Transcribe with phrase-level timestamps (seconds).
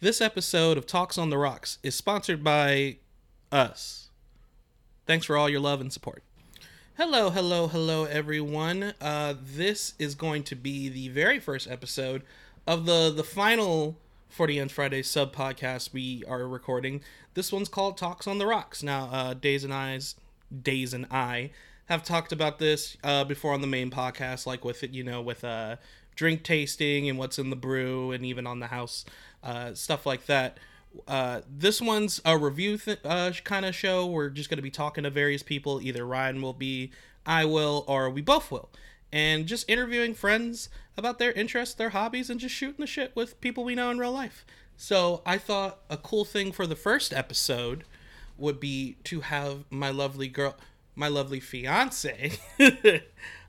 [0.00, 2.98] This episode of Talks on the Rocks is sponsored by
[3.50, 4.10] us.
[5.06, 6.22] Thanks for all your love and support.
[6.96, 8.94] Hello, hello, hello, everyone.
[9.00, 12.22] Uh, this is going to be the very first episode
[12.64, 13.96] of the the final
[14.28, 17.00] 40 Ounce Friday sub podcast we are recording.
[17.34, 18.84] This one's called Talks on the Rocks.
[18.84, 20.14] Now, uh, Daze and I's,
[20.62, 21.50] Daze and I
[21.86, 25.20] have talked about this uh, before on the main podcast, like with it, you know,
[25.20, 25.74] with uh,
[26.14, 29.04] drink tasting and what's in the brew, and even on the house
[29.42, 30.58] uh, stuff like that.
[31.06, 34.06] Uh, this one's a review th- uh, kind of show.
[34.06, 35.80] We're just going to be talking to various people.
[35.80, 36.90] Either Ryan will be,
[37.26, 38.70] I will, or we both will.
[39.12, 43.40] And just interviewing friends about their interests, their hobbies, and just shooting the shit with
[43.40, 44.44] people we know in real life.
[44.76, 47.84] So I thought a cool thing for the first episode
[48.36, 50.56] would be to have my lovely girl,
[50.94, 52.38] my lovely fiance,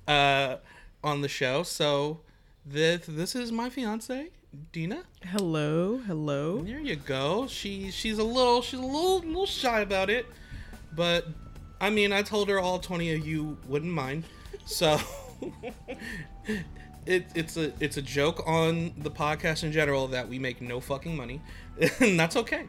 [0.08, 0.58] uh,
[1.04, 1.64] on the show.
[1.64, 2.22] So
[2.66, 4.30] this this is my fiance,
[4.72, 5.04] Dina.
[5.26, 6.64] Hello, hello.
[6.64, 7.46] There you go.
[7.48, 10.26] She she's a little she's a little little shy about it,
[10.96, 11.28] but
[11.80, 14.24] I mean I told her all twenty of you wouldn't mind,
[14.66, 15.00] so
[17.06, 20.80] it, it's a it's a joke on the podcast in general that we make no
[20.80, 21.42] fucking money,
[22.00, 22.64] and that's okay.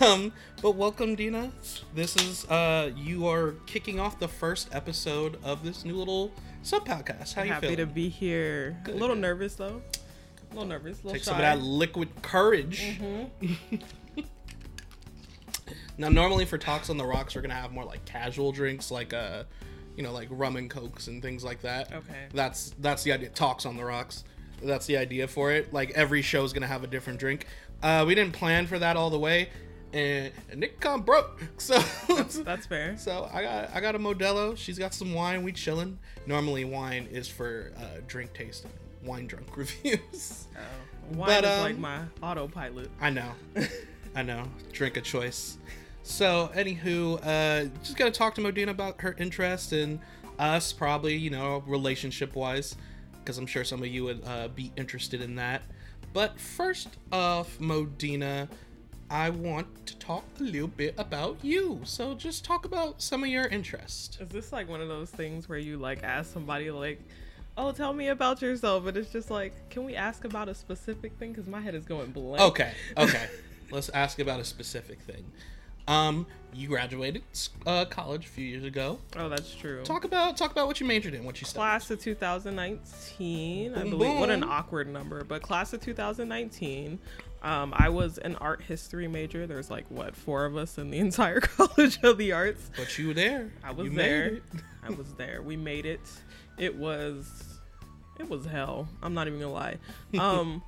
[0.00, 0.32] Um,
[0.62, 1.50] but welcome, Dina.
[1.92, 6.30] This is uh you are kicking off the first episode of this new little
[6.62, 7.34] sub podcast.
[7.34, 7.78] How you Happy feeling?
[7.78, 8.78] to be here.
[8.84, 9.82] Good, a little nervous though.
[10.50, 11.00] A little nervous.
[11.02, 11.26] A little Take shy.
[11.26, 12.98] some of that liquid courage.
[13.00, 13.76] Mm-hmm.
[15.98, 19.12] Now, normally for talks on the rocks, we're gonna have more like casual drinks, like
[19.12, 19.44] uh,
[19.96, 21.92] you know, like rum and cokes and things like that.
[21.92, 22.26] Okay.
[22.32, 23.28] That's that's the idea.
[23.28, 24.24] Talks on the rocks.
[24.62, 25.74] That's the idea for it.
[25.74, 27.46] Like every show is gonna have a different drink.
[27.82, 29.50] Uh, we didn't plan for that all the way,
[29.92, 31.42] and, and Nick come broke.
[31.58, 32.96] So That's, that's fair.
[32.98, 34.56] so I got I got a Modelo.
[34.56, 35.42] She's got some wine.
[35.42, 35.98] We chilling.
[36.26, 38.70] Normally, wine is for uh, drink tasting,
[39.04, 40.46] wine drunk reviews.
[40.56, 42.90] Oh, wine But, is um, like my autopilot.
[43.00, 43.32] I know.
[44.14, 44.44] I know.
[44.72, 45.58] Drink a choice.
[46.02, 50.00] So, anywho, uh, just gonna talk to Modena about her interest in
[50.38, 52.74] us, probably, you know, relationship wise,
[53.18, 55.62] because I'm sure some of you would uh, be interested in that.
[56.12, 58.48] But first off, Modena,
[59.10, 61.80] I want to talk a little bit about you.
[61.84, 64.18] So, just talk about some of your interest.
[64.20, 67.00] Is this like one of those things where you like ask somebody like,
[67.56, 71.12] "Oh, tell me about yourself," but it's just like, "Can we ask about a specific
[71.18, 72.40] thing?" Because my head is going blank.
[72.42, 73.28] Okay, okay.
[73.70, 75.24] Let's ask about a specific thing.
[75.88, 77.22] Um, you graduated
[77.66, 78.98] uh, college a few years ago.
[79.16, 79.82] Oh, that's true.
[79.82, 81.58] Talk about talk about what you majored in, what you studied.
[81.60, 86.98] class of 2019 i Boom, believe what an awkward number but class of 2019
[87.42, 90.98] um, i was an art history major there's like what four of us in the
[91.06, 93.50] entire college of the arts But you were there.
[93.64, 94.38] i was You there
[94.82, 96.00] i was there we made it
[96.60, 97.58] it was
[98.20, 99.76] it was hell i'm not even gonna lie
[100.18, 100.62] um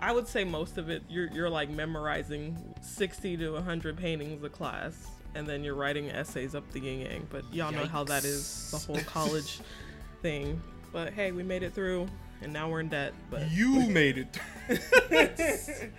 [0.00, 4.48] i would say most of it you're, you're like memorizing 60 to 100 paintings a
[4.48, 8.24] class and then you're writing essays up the yin yang but y'all know how that
[8.24, 9.60] is the whole college
[10.22, 10.60] thing
[10.92, 12.08] but hey we made it through
[12.42, 14.40] and now we're in debt but You made it.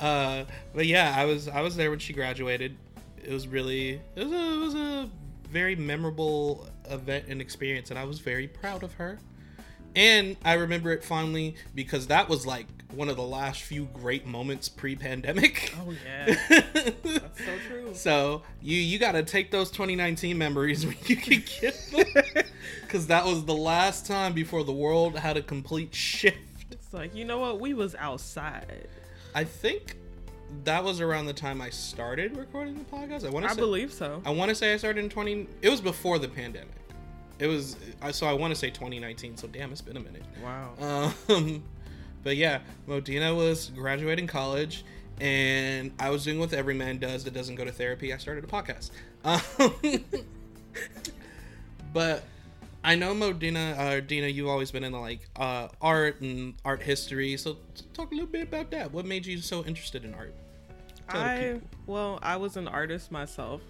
[0.00, 0.44] uh,
[0.74, 2.76] but yeah, I was I was there when she graduated.
[3.22, 5.10] It was really it was a, it was a
[5.50, 9.18] very memorable event and experience, and I was very proud of her.
[9.94, 14.26] And I remember it fondly because that was like one of the last few great
[14.26, 15.74] moments pre-pandemic.
[15.80, 16.36] oh yeah
[17.02, 21.74] that's so true So you you gotta take those 2019 memories when you can get
[21.90, 22.44] them,
[22.82, 26.36] because that was the last time before the world had a complete shift.
[26.70, 28.88] it's like you know what we was outside
[29.34, 29.96] I think
[30.64, 33.26] that was around the time I started recording the podcast.
[33.26, 35.46] I want to i say believe so I want to say I started in 20.
[35.62, 36.68] It was before the pandemic.
[37.38, 39.36] It was I so I want to say 2019.
[39.36, 40.24] So damn, it's been a minute.
[40.42, 41.62] wow Um,
[42.22, 44.84] but yeah, Modena was graduating college,
[45.20, 48.12] and I was doing what every man does that doesn't go to therapy.
[48.12, 48.90] I started a podcast.
[49.24, 49.40] Um,
[51.92, 52.24] but
[52.86, 57.36] I know Modena, uh, Dina, you've always been into like uh, art and art history.
[57.36, 57.56] So
[57.92, 58.92] talk a little bit about that.
[58.92, 60.32] What made you so interested in art?
[61.10, 63.60] Tell I well, I was an artist myself,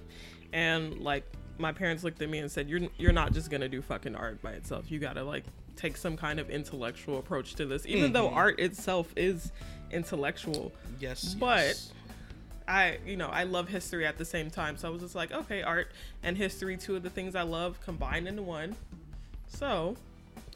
[0.52, 1.24] and like
[1.56, 4.42] my parents looked at me and said, "You're you're not just gonna do fucking art
[4.42, 4.90] by itself.
[4.90, 5.44] You gotta like
[5.76, 8.36] take some kind of intellectual approach to this, even though Mhm.
[8.36, 9.50] art itself is
[9.90, 11.92] intellectual." Yes, But- yes.
[12.68, 15.30] I, you know, I love history at the same time, so I was just like,
[15.30, 15.92] okay, art
[16.24, 18.74] and history, two of the things I love combined into one.
[19.48, 19.96] So,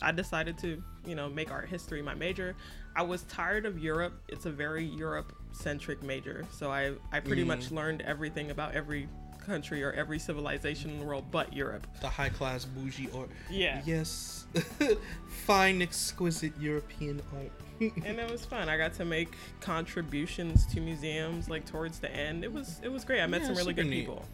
[0.02, 2.54] I decided to, you know, make art history my major.
[2.96, 4.14] I was tired of Europe.
[4.28, 6.44] It's a very Europe centric major.
[6.52, 7.48] So I I pretty Mm.
[7.48, 9.08] much learned everything about every
[9.46, 11.87] country or every civilization in the world but Europe.
[12.00, 13.31] The high class bougie art.
[13.50, 13.81] Yeah.
[13.87, 14.46] Yes.
[15.46, 17.50] Fine, exquisite European art.
[18.04, 18.69] and it was fun.
[18.69, 22.44] I got to make contributions to museums like towards the end.
[22.44, 23.20] It was it was great.
[23.22, 24.00] I met Yeah, some really good neat.
[24.06, 24.25] people.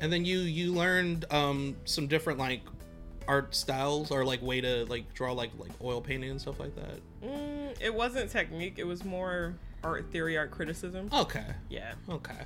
[0.00, 2.62] and then you you learned um some different like
[3.26, 6.74] art styles or like way to like draw like like oil painting and stuff like
[6.76, 7.00] that.
[7.22, 8.74] Mm, it wasn't technique.
[8.78, 11.08] It was more art theory, art criticism.
[11.12, 11.46] Okay.
[11.68, 11.94] Yeah.
[12.08, 12.44] Okay.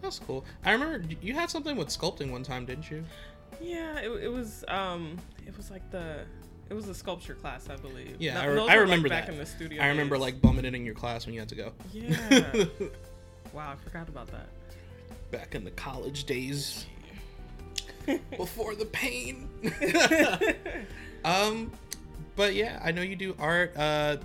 [0.00, 0.44] That's cool.
[0.64, 3.04] I remember you had something with sculpting one time, didn't you?
[3.60, 5.16] Yeah, it, it was um
[5.46, 6.20] it was like the
[6.70, 8.16] it was a sculpture class, I believe.
[8.18, 9.32] Yeah, Th- I, re- I were, like, remember back that.
[9.32, 9.82] in the studio.
[9.82, 10.22] I remember days.
[10.22, 11.72] like bumming it in your class when you had to go.
[11.92, 12.64] Yeah.
[13.54, 14.48] wow, I forgot about that.
[15.30, 16.86] Back in the college days
[18.36, 19.48] before the pain.
[21.24, 21.70] um,
[22.36, 23.76] but yeah, I know you do art.
[23.76, 24.16] Uh,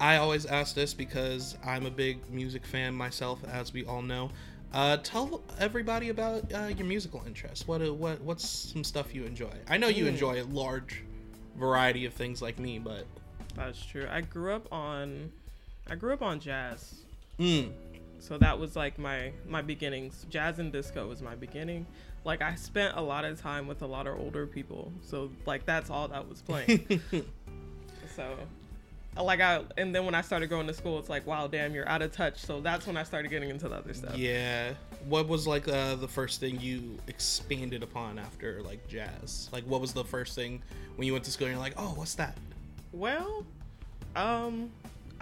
[0.00, 4.30] I always ask this because I'm a big music fan myself, as we all know.
[4.72, 7.66] Uh, tell everybody about uh, your musical interests.
[7.66, 9.50] What uh, what what's some stuff you enjoy?
[9.68, 10.08] I know you Mm.
[10.08, 11.02] enjoy a large
[11.56, 13.04] variety of things like me, but
[13.56, 14.06] That's true.
[14.10, 15.32] I grew up on
[15.88, 17.00] I grew up on jazz.
[17.40, 17.72] mm,
[18.20, 20.24] So that was like my my beginnings.
[20.30, 21.84] Jazz and disco was my beginning.
[22.24, 24.92] Like I spent a lot of time with a lot of older people.
[25.02, 27.00] So like that's all that was playing.
[28.16, 28.36] so
[29.20, 31.88] like I and then when I started going to school it's like wow damn you're
[31.88, 32.38] out of touch.
[32.38, 34.16] So that's when I started getting into the other stuff.
[34.16, 34.74] yeah.
[35.08, 39.48] What was like uh, the first thing you expanded upon after like jazz?
[39.50, 40.60] Like, what was the first thing
[40.96, 41.46] when you went to school?
[41.46, 42.36] and You're like, oh, what's that?
[42.92, 43.46] Well,
[44.14, 44.70] um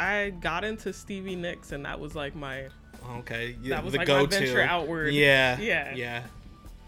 [0.00, 2.66] I got into Stevie Nicks and that was like my
[3.18, 4.22] Okay, yeah, that was the like go-to.
[4.40, 5.14] my venture outward.
[5.14, 5.94] Yeah, Yeah.
[5.94, 6.22] yeah.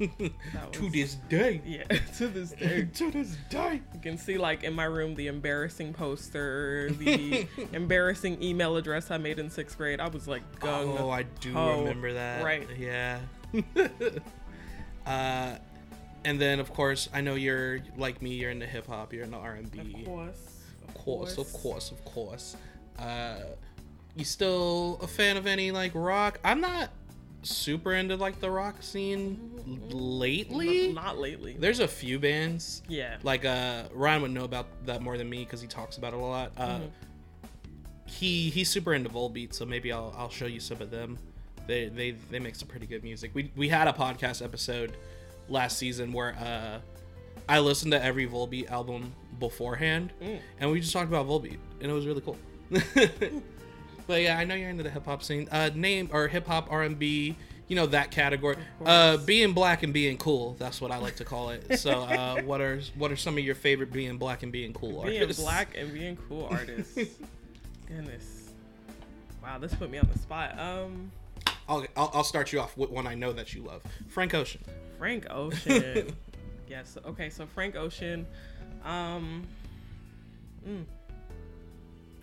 [0.08, 1.61] To was- this day.
[1.64, 1.85] Yeah,
[2.17, 2.88] to this day.
[2.94, 3.82] to this day.
[3.94, 9.19] You can see like in my room the embarrassing poster, the embarrassing email address I
[9.19, 10.00] made in sixth grade.
[10.00, 10.99] I was like gung.
[10.99, 12.43] Oh, I do remember that.
[12.43, 12.67] right.
[12.79, 13.20] Yeah.
[15.06, 15.56] uh,
[16.25, 18.35] and then of course I know you're like me.
[18.35, 19.12] You're into hip hop.
[19.12, 19.81] You're into R and B.
[20.00, 20.56] Of course.
[20.88, 22.56] Of course, of course, of course.
[22.99, 23.37] Uh,
[24.17, 26.41] you still a fan of any like rock?
[26.44, 26.91] I'm not
[27.42, 29.38] super into like the rock scene
[29.90, 30.88] lately.
[30.88, 31.56] N- not lately.
[31.58, 33.16] There's a few bands yeah.
[33.22, 36.19] like uh Ryan would know about that more than me because he talks about it
[36.19, 36.52] a lot.
[36.56, 36.90] Uh, Mhm.
[38.06, 41.16] He he's super into Volbeat, so maybe I'll I'll show you some of them.
[41.66, 43.31] They they they make some pretty good music.
[43.34, 44.96] We we had a podcast episode
[45.48, 46.81] last season where uh
[47.48, 50.40] I listened to every Volbeat album beforehand, Mm.
[50.58, 52.36] and we just talked about Volbeat, and it was really cool.
[54.10, 55.48] but yeah, I know you're into the hip hop scene.
[55.52, 57.36] Uh, name or hip hop R and B.
[57.68, 58.56] You know that category.
[58.84, 60.56] Uh, being black and being cool.
[60.58, 61.78] That's what I like to call it.
[61.78, 65.04] So, uh, what are what are some of your favorite being black and being cool
[65.04, 65.40] Being artists?
[65.40, 66.98] Being black and being cool artists.
[67.86, 68.50] Goodness.
[69.40, 70.58] Wow, this put me on the spot.
[70.58, 71.12] Um,
[71.68, 73.84] I'll, I'll I'll start you off with one I know that you love.
[74.08, 74.60] Frank Ocean.
[74.98, 76.16] Frank Ocean.
[76.68, 76.98] yes.
[77.06, 77.30] Okay.
[77.30, 78.26] So Frank Ocean.
[78.84, 79.46] Um.
[80.68, 80.84] mm.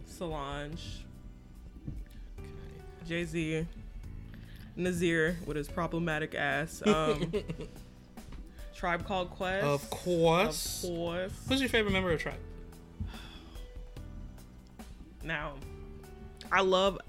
[0.06, 1.07] Solange.
[3.08, 3.66] Jay Z.
[4.76, 6.82] Nazir with his problematic ass.
[6.86, 7.32] Um.
[8.76, 9.66] Tribe Called Quest.
[9.66, 10.84] Of course.
[10.84, 11.32] Of course.
[11.50, 12.36] Who's your favorite member of Tribe?
[15.24, 15.54] Now,
[16.52, 17.00] I love.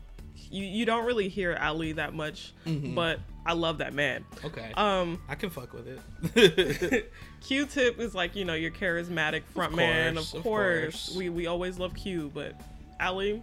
[0.50, 2.94] You, you don't really hear Ali that much, Mhm.
[2.94, 4.24] but I love that man.
[4.44, 4.72] Okay.
[4.74, 5.86] Um, I can fuck with
[6.34, 7.12] it.
[7.42, 10.16] Q-Tip is like you know your charismatic front man.
[10.16, 11.16] Of course, course, of course.
[11.16, 12.58] we we always love Q, but
[12.98, 13.42] Ali,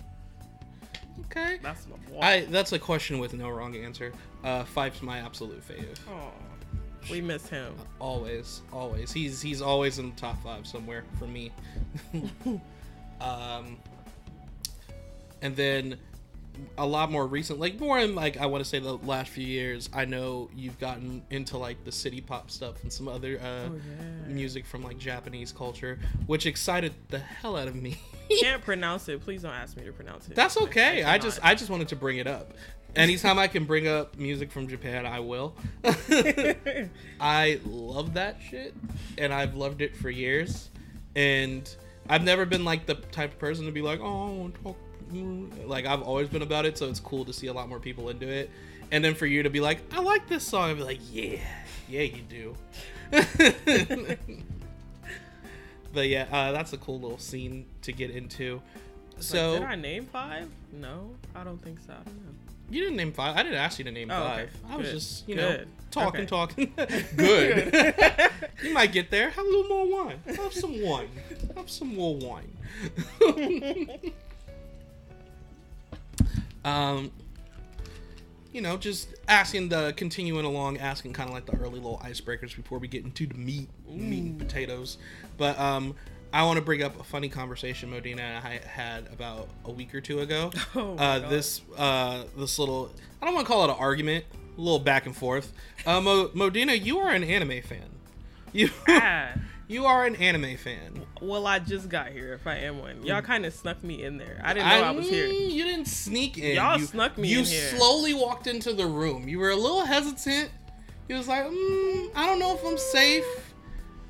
[1.22, 1.60] okay.
[1.62, 2.20] that's my boy.
[2.22, 4.12] I that's a question with no wrong answer.
[4.44, 5.98] Uh, Phife's my absolute fave.
[6.10, 6.32] Aw,
[7.10, 7.76] we miss him.
[8.00, 9.12] Always, always.
[9.12, 11.52] He's he's always in the top five somewhere for me.
[13.22, 13.78] um,
[15.42, 15.98] and then
[16.78, 19.46] a lot more recent, like more in like I want to say the last few
[19.46, 19.90] years.
[19.94, 23.72] I know you've gotten into like the city pop stuff and some other uh, Oh,
[23.76, 24.34] yeah.
[24.34, 27.98] music from like Japanese culture, which excited the hell out of me.
[28.42, 29.22] Can't pronounce it.
[29.22, 30.36] Please don't ask me to pronounce it.
[30.36, 31.04] That's okay.
[31.04, 31.40] I just.
[31.44, 32.54] I just wanted to bring it up.
[32.96, 35.54] Anytime I can bring up music from Japan, I will.
[37.20, 38.74] I love that shit,
[39.18, 40.70] and I've loved it for years.
[41.16, 41.74] And
[42.10, 44.78] I've never been like the type of person to be like, oh, I talk.
[45.12, 46.78] Mm." like I've always been about it.
[46.78, 48.50] So it's cool to see a lot more people into it.
[48.92, 51.40] And then for you to be like, I like this song, and be like, yeah,
[51.90, 52.56] yeah, you do.
[55.94, 58.62] but yeah, uh, that's a cool little scene to get into.
[59.20, 60.50] So like, did I name five?
[60.74, 61.94] No, I don't think so.
[62.06, 62.36] Don't.
[62.70, 63.36] You didn't name five.
[63.36, 64.48] I didn't ask you to name Oh, okay.
[64.64, 64.72] five.
[64.72, 66.26] I was just, you know, talking, Okay.
[66.26, 66.74] talking.
[67.16, 68.32] Good.
[68.64, 69.30] you might get there.
[69.30, 70.20] Have a little more wine.
[70.36, 71.10] Have some wine.
[71.56, 72.52] Have some more wine.
[76.66, 77.12] Um,
[78.52, 82.56] you know, just asking the continuing along, asking kind of like the early little icebreakers
[82.56, 84.98] before we get into the meat, meat and potatoes.
[85.38, 85.94] But um,
[86.32, 89.94] I want to bring up a funny conversation Modena and I had about a week
[89.94, 90.52] or two ago.
[90.76, 92.92] Oh uh, this uh, this little
[93.22, 94.26] I don't want to call it an argument,
[94.58, 95.52] a little back and forth.
[95.86, 97.90] Uh, Mo- Modena, you are an anime fan.
[98.54, 99.34] You Ah.
[99.68, 101.04] You are an anime fan.
[101.22, 102.34] Well, I just got here.
[102.34, 104.40] If I am one, y'all kind of snuck me in there.
[104.44, 105.28] I didn't know I, was here.
[105.28, 106.56] mm, You didn't sneak in.
[106.56, 107.72] Y'all you, snuck me You in here.
[107.72, 109.28] You slowly walked into the room.
[109.28, 110.50] You were a little hesitant.
[111.10, 113.26] You was like, mm, I don't know if I'm safe.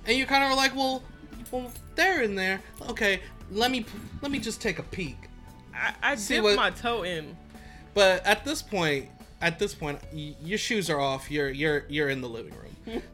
[0.06, 1.04] And you kind of were like, well,
[1.52, 2.62] well, they're in there.
[2.90, 3.22] Okay,
[3.52, 3.86] let me
[4.22, 5.18] let me just take a peek.
[5.74, 7.36] I, I dipped what- my toe in.
[7.94, 9.08] But at this point,
[9.42, 11.30] at this point, y- your shoes are off.
[11.30, 13.02] You're you're you're in the living room,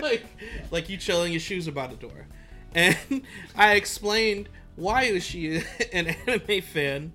[0.00, 0.24] like
[0.70, 1.32] like you chilling.
[1.32, 2.26] Your shoes are by the door,
[2.74, 2.96] and
[3.56, 7.12] I explained why is she an anime fan.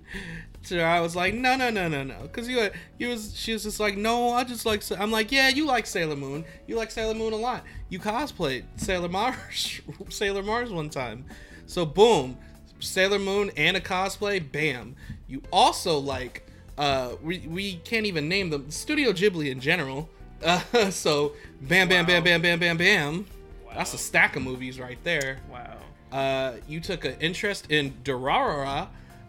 [0.64, 0.84] To her.
[0.84, 2.68] I was like, no, no, no, no, no, because you,
[2.98, 4.82] you was, she was just like, no, I just like.
[4.82, 6.44] Sa-" I'm like, yeah, you like Sailor Moon.
[6.66, 7.62] You like Sailor Moon a lot.
[7.88, 9.80] You cosplayed Sailor Mars,
[10.10, 11.24] Sailor Mars one time.
[11.66, 12.36] So boom,
[12.80, 14.96] Sailor Moon and a cosplay, bam.
[15.28, 16.44] You also like
[16.78, 20.08] uh we, we can't even name them Studio Ghibli in general.
[20.42, 22.24] Uh, so bam bam bam Wow.
[22.24, 23.26] bam bam bam bam.
[23.74, 25.40] That's a stack of movies right there.
[25.50, 25.76] Wow.
[26.10, 28.88] Uh you took an interest in Durarara.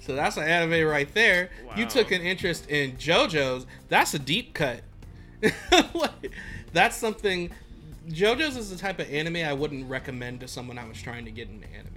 [0.00, 1.48] so that's an anime right there.
[1.66, 1.72] Wow.
[1.76, 3.64] You took an interest in JoJo's.
[3.88, 4.82] That's a deep cut.
[5.94, 6.32] Like,
[6.74, 7.50] that's something
[8.10, 11.30] JoJo's is the type of anime I wouldn't recommend to someone I was trying to
[11.30, 11.94] get into anime.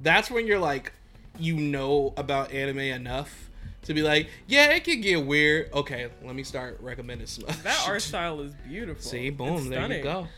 [0.00, 0.92] That's when you're like,
[1.38, 3.50] you know about anime enough
[3.82, 5.72] to be like, yeah, it can get weird.
[5.72, 7.44] Okay, let me start recommending some.
[7.62, 9.02] That art style is beautiful.
[9.02, 10.28] See, It's boom, there you go.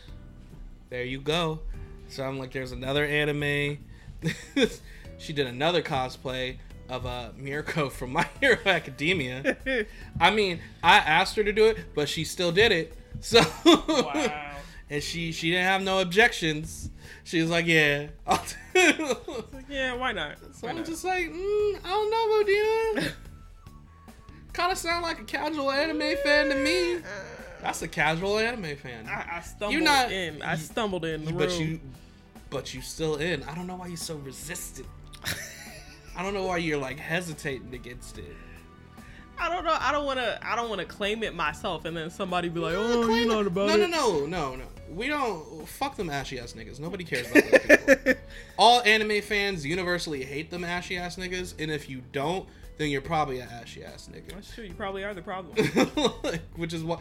[0.89, 1.59] There you go.
[2.07, 3.77] So I'm like, there's another anime.
[5.17, 6.57] she did another cosplay
[6.89, 9.57] of uh, Mirko from My Hero Academia.
[10.19, 12.93] I mean, I asked her to do it, but she still did it.
[13.21, 14.51] So, Wow.
[14.89, 16.89] and she she didn't have no objections.
[17.23, 18.07] She was like, yeah.
[18.27, 19.15] I'll do
[19.69, 20.37] yeah, why not?
[20.51, 20.85] so Why I'm not?
[20.85, 22.37] just like, mm, I don't know,
[22.99, 23.13] Modena.
[24.55, 26.99] Kind of sound like a casual anime fan to me.
[27.61, 29.07] That's a casual anime fan.
[29.07, 30.41] I, I stumbled You're not- in.
[30.41, 31.61] I stumbled in the but room.
[31.61, 31.79] you,
[32.49, 33.43] but you still in.
[33.43, 34.87] I don't know why you're so resistant.
[36.17, 38.35] I don't know why you're like hesitating against it.
[39.37, 39.75] I don't know.
[39.77, 40.39] I don't want to.
[40.41, 43.41] I don't want to claim it myself, and then somebody be like, "Oh, you know
[43.41, 44.63] about no, it." No, no, no, no.
[44.89, 45.67] We don't.
[45.67, 46.79] Fuck them ashy ass niggas.
[46.79, 48.13] Nobody cares about those people.
[48.57, 53.01] All anime fans universally hate them ashy ass niggas, and if you don't, then you're
[53.01, 54.33] probably an ashy ass nigga.
[54.33, 54.65] That's true.
[54.65, 55.55] You probably are the problem.
[56.23, 56.99] Like, which is what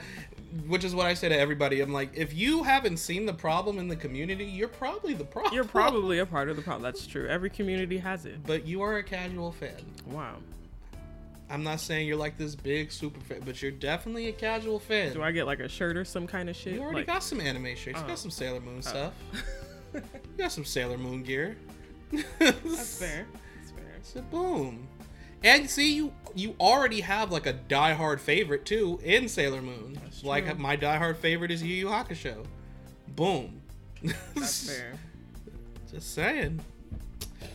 [0.69, 1.81] which is what I say to everybody.
[1.81, 5.55] I'm like, if you haven't seen the problem in the community, you're probably the problem.
[5.55, 6.83] You're probably a part of the problem.
[6.83, 7.27] That's true.
[7.29, 8.45] Every community has it.
[8.47, 9.85] but you are a casual fan.
[10.07, 10.37] Wow.
[11.51, 15.13] I'm not saying you're like this big super fan, but you're definitely a casual fan.
[15.13, 16.75] Do I get like a shirt or some kind of shit?
[16.75, 17.87] you already Like- got some anime shirts.
[17.87, 18.01] You Oh.
[18.01, 18.17] got uh-huh.
[18.17, 18.89] some Sailor Moon uh-huh.
[18.89, 19.13] stuff.
[19.95, 20.03] You
[20.39, 21.57] got some Sailor Moon gear.
[22.41, 23.27] That's fair.
[23.57, 23.99] That's fair.
[24.03, 24.89] So boom.
[25.45, 29.99] And see, you you already have like a diehard favorite too in Sailor Moon.
[30.03, 30.55] That's like true.
[30.55, 32.47] my diehard favorite is Yu Yu Hakusho.
[33.09, 33.61] Boom.
[34.35, 34.95] That's fair.
[35.91, 36.61] Just saying.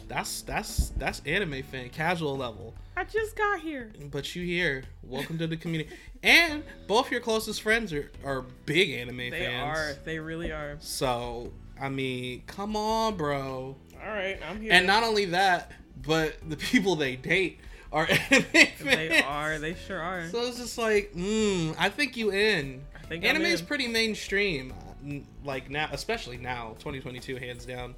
[0.08, 2.76] That's that's that's anime fan casual level.
[2.96, 3.92] I just got here.
[4.12, 4.84] But you here.
[5.04, 5.90] Welcome to the community.
[6.22, 9.40] And both your closest friends are, are big anime They fans.
[9.40, 9.94] They are.
[10.06, 10.78] They really are.
[10.80, 13.76] So I mean, come on, bro.
[14.00, 14.74] All right, I'm here.
[14.74, 15.72] And not only that,
[16.04, 17.60] but the people they date
[17.92, 18.80] are anime fans.
[18.80, 19.58] they are.
[19.60, 20.28] They sure are.
[20.30, 22.82] So it's just like, mm, I think you in.
[22.96, 24.74] I think I'm Anime is pretty mainstream,
[25.08, 27.96] uh, like now, especially now, 2022, hands down.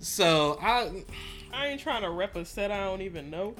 [0.00, 1.04] So I,
[1.52, 3.54] I ain't trying to rep a set I don't even know.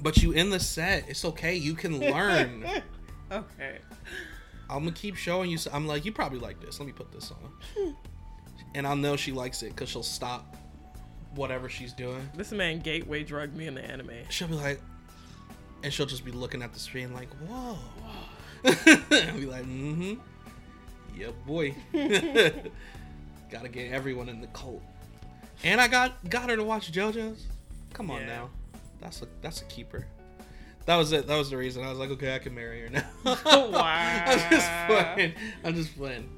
[0.00, 1.08] but you in the set.
[1.08, 1.54] It's okay.
[1.56, 2.64] You can learn.
[3.32, 3.78] okay.
[4.68, 5.58] I'm gonna keep showing you.
[5.58, 6.78] so- I'm like, you probably like this.
[6.78, 7.96] Let me put this on,
[8.74, 10.56] and I'll know she likes it because she'll stop
[11.34, 12.28] whatever she's doing.
[12.34, 14.10] This man gateway drugged me in the anime.
[14.28, 14.80] She'll be like,
[15.82, 17.78] and she'll just be looking at the screen like, whoa.
[18.64, 18.72] I'll
[19.38, 20.14] be like, mm-hmm.
[21.16, 21.74] Yeah, boy.
[23.50, 24.82] Gotta get everyone in the cult.
[25.64, 27.46] And I got got her to watch JoJo's.
[27.92, 28.26] Come on Yeah.
[28.26, 28.50] now,
[29.00, 30.06] that's a that's a keeper.
[30.86, 31.26] That was it.
[31.26, 31.84] That was the reason.
[31.84, 33.04] I was like, okay, I can marry her now.
[33.24, 34.24] Wow.
[34.26, 35.32] I'm just playing.
[35.64, 36.28] I'm just playing.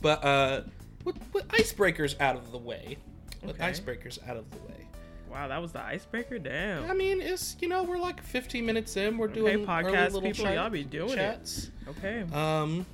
[0.00, 0.60] But uh,
[1.04, 2.98] with, with icebreakers out of the way,
[3.46, 3.70] with Okay.
[3.70, 4.86] icebreakers out of the way.
[5.30, 6.38] Wow, that was the icebreaker.
[6.38, 6.88] Damn.
[6.90, 9.18] I mean, it's you know we're like 15 minutes in.
[9.18, 11.70] We're doing podcast little people, chat- y'all be doing it.
[11.88, 12.24] Okay.
[12.32, 12.86] Um,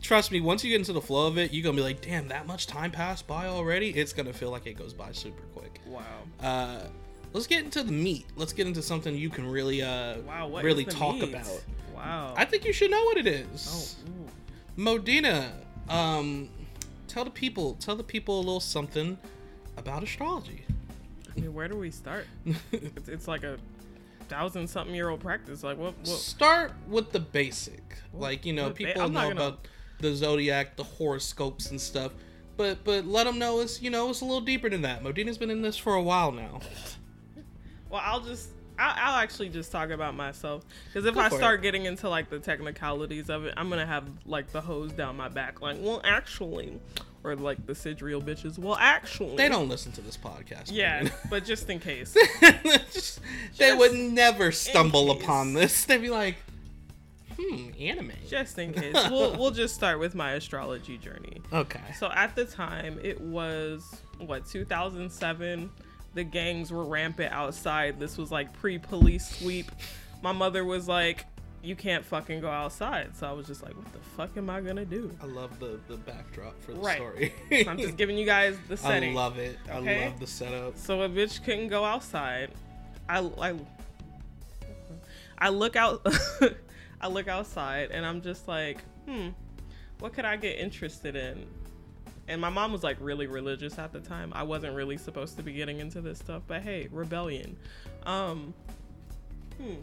[0.00, 2.28] trust me, once you get into the flow of it, you're gonna be like, damn,
[2.28, 3.90] that much time passed by already.
[3.90, 5.80] It's gonna feel like it goes by super quick.
[5.86, 6.00] wow.
[6.40, 6.86] Uh,
[7.34, 8.24] let's get into the meat.
[8.36, 11.24] Let's get into something you can really uh Wow, really talk meat?
[11.28, 11.62] about.
[11.94, 12.32] Wow.
[12.38, 13.96] I think you should know what it is.
[14.08, 14.28] oh, ooh.
[14.76, 15.52] Modena,
[15.90, 16.48] um,
[17.06, 19.18] tell the people, tell the people a little something
[19.76, 20.64] about astrology.
[21.34, 22.26] I mean, where do we start?
[22.72, 23.58] it's, it's like a
[24.28, 25.62] thousand something year old practice.
[25.62, 25.94] Like what?
[25.98, 29.68] what Start with the basic, like you know, what ba- people know gonna- about
[30.00, 32.12] the zodiac, the horoscopes, and stuff.
[32.56, 35.02] But but let them know it's you know it's a little deeper than that.
[35.02, 36.60] Modena's been in this for a while now.
[37.90, 38.50] well, I'll just.
[38.78, 42.30] I'll, I'll actually just talk about myself because if Go I start getting into like
[42.30, 45.60] the technicalities of it, I'm gonna have like the hose down my back.
[45.60, 46.80] Like, well, actually,
[47.24, 48.58] or like the sidereal bitches.
[48.58, 50.70] Well, actually, They don't listen to this podcast.
[50.72, 52.16] Yeah, but just in case.
[52.92, 53.20] Just-
[53.58, 55.84] they would never stumble upon this.
[55.86, 56.36] They'd be like,
[57.38, 58.12] hmm, anime.
[58.28, 58.94] just in case.
[59.10, 61.40] We'll we'll just start with my astrology journey.
[61.52, 61.80] Okay.
[61.98, 65.70] So at the time, it was what 2007.
[66.14, 67.98] The gangs were rampant outside.
[67.98, 69.70] This was like pre-police sweep.
[70.22, 71.24] My mother was like,
[71.62, 74.60] "You can't fucking go outside." So I was just like, "What the fuck am I
[74.60, 76.96] gonna do?" I love the the backdrop for the Right.
[76.96, 77.34] story.
[77.68, 79.12] I'm just giving you guys the setting.
[79.12, 79.58] I love it.
[79.70, 80.02] Okay?
[80.04, 80.76] I love the setup.
[80.76, 82.50] So a bitch couldn't go outside.
[83.08, 83.54] I I,
[85.38, 86.06] I look out
[87.00, 89.28] I look outside and I'm just like, hmm,
[89.98, 91.46] what could I get interested in?
[92.28, 94.32] And my mom was like really religious at the time.
[94.34, 97.56] I wasn't really supposed to be getting into this stuff, but hey, rebellion.
[98.06, 98.54] Um
[99.60, 99.74] hmm.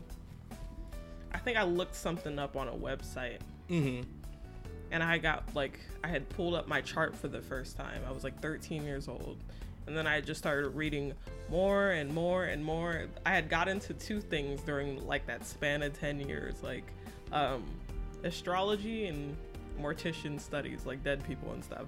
[1.33, 4.01] I think I looked something up on a website hmm
[4.91, 8.01] and I got like I had pulled up my chart for the first time.
[8.07, 9.37] I was like 13 years old.
[9.87, 11.13] And then I just started reading
[11.49, 13.05] more and more and more.
[13.25, 16.85] I had got into two things during like that span of 10 years, like
[17.31, 17.63] um
[18.23, 19.35] astrology and
[19.79, 21.85] mortician studies, like dead people and stuff.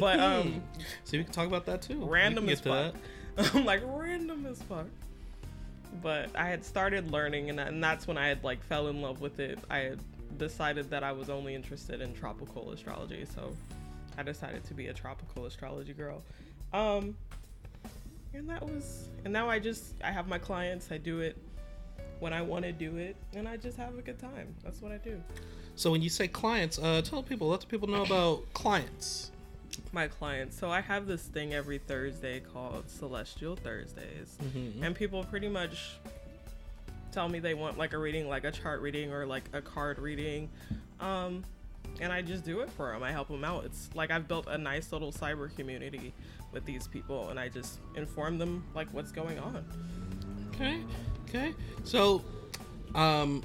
[0.00, 0.62] But um
[1.04, 2.04] See, we can talk about that too.
[2.04, 2.94] Random as fuck.
[3.54, 4.86] I'm like random as fuck.
[6.02, 9.20] But I had started learning, and, and that's when I had like fell in love
[9.20, 9.58] with it.
[9.68, 10.00] I had
[10.38, 13.54] decided that I was only interested in tropical astrology, so
[14.16, 16.22] I decided to be a tropical astrology girl.
[16.72, 17.16] Um,
[18.32, 20.90] and that was, and now I just I have my clients.
[20.92, 21.36] I do it
[22.20, 24.54] when I want to do it, and I just have a good time.
[24.62, 25.20] That's what I do.
[25.74, 29.30] So when you say clients, uh, tell people, let the people know about clients.
[29.92, 30.56] My clients.
[30.58, 34.82] So I have this thing every Thursday called Celestial Thursdays, Mhm.
[34.82, 35.96] and people pretty much
[37.12, 39.98] tell me they want like a reading, like a chart reading or like a card
[39.98, 40.48] reading,
[41.00, 41.42] um,
[42.00, 43.02] and I just do it for them.
[43.02, 43.64] I help them out.
[43.64, 46.12] It's like I've built a nice little cyber community
[46.52, 49.64] with these people, and I just inform them like what's going on.
[50.54, 50.80] Okay.
[51.28, 51.54] Okay.
[51.84, 52.24] So,
[52.94, 53.42] um,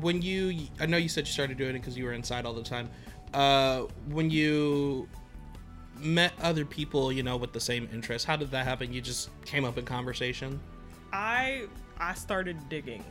[0.00, 2.54] when you, I know you said you started doing it because you were inside all
[2.54, 2.88] the time.
[3.32, 5.08] Uh, when you
[5.96, 8.92] met other people, you know, with the same interests, how did that happen?
[8.92, 10.60] You just came up in conversation.
[11.12, 11.66] I
[11.98, 13.04] I started digging.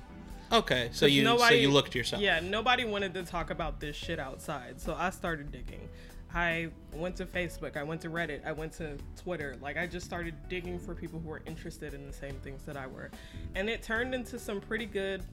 [0.51, 0.89] Okay.
[0.91, 2.21] So you, so you looked yourself.
[2.21, 5.87] Yeah, nobody wanted to talk about this shit outside, so I started digging.
[6.33, 9.57] I went to Facebook, I went to Reddit, I went to Twitter.
[9.61, 12.77] Like I just started digging for people who were interested in the same things that
[12.77, 13.09] I were.
[13.55, 15.23] And it turned into some pretty good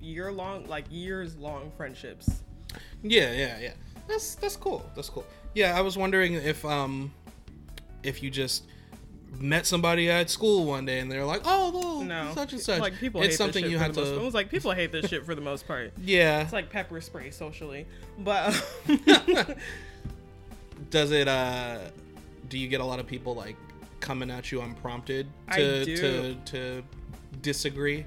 [0.00, 2.42] year long like years long friendships.
[3.02, 3.72] Yeah, yeah, yeah.
[4.10, 4.84] That's that's cool.
[4.94, 5.24] That's cool.
[5.54, 7.12] Yeah, I was wondering if um
[8.02, 8.64] if you just
[9.38, 12.32] met somebody at school one day and they're like, "Oh, well, No.
[12.34, 14.50] such and such." Like people it's hate something you have the most, it was like
[14.50, 15.92] people hate this shit for the most part.
[16.02, 16.42] Yeah.
[16.42, 17.86] It's like pepper spray socially.
[18.18, 18.52] But
[20.90, 21.28] Does it?
[21.28, 21.78] uh
[22.48, 23.56] Do you get a lot of people like
[24.00, 26.82] coming at you unprompted to to to
[27.42, 28.06] disagree?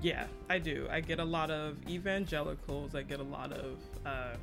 [0.00, 0.88] Yeah, I do.
[0.90, 2.94] I get a lot of evangelicals.
[2.94, 4.36] I get a lot of uh,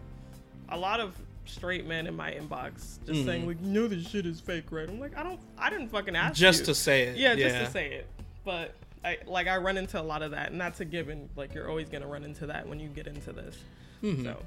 [0.72, 3.48] a lot of straight men in my inbox just saying Mhm.
[3.48, 5.40] like, "You know this shit is fake, right?" I'm like, "I don't.
[5.58, 7.18] I didn't fucking ask Just you." to say it.
[7.18, 8.08] yeah, just to say it.
[8.46, 11.30] But I like I run into a lot of that, and that's a given.
[11.36, 13.56] Like you're always gonna run into that when you get into this.
[14.04, 14.24] Mhm.
[14.24, 14.38] So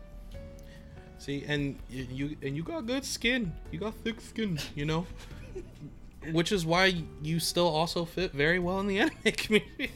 [1.18, 3.52] See, and you and you got good skin.
[3.70, 5.06] You got thick skin, you know.
[6.30, 9.90] Which is why you still also fit very well in the anime community,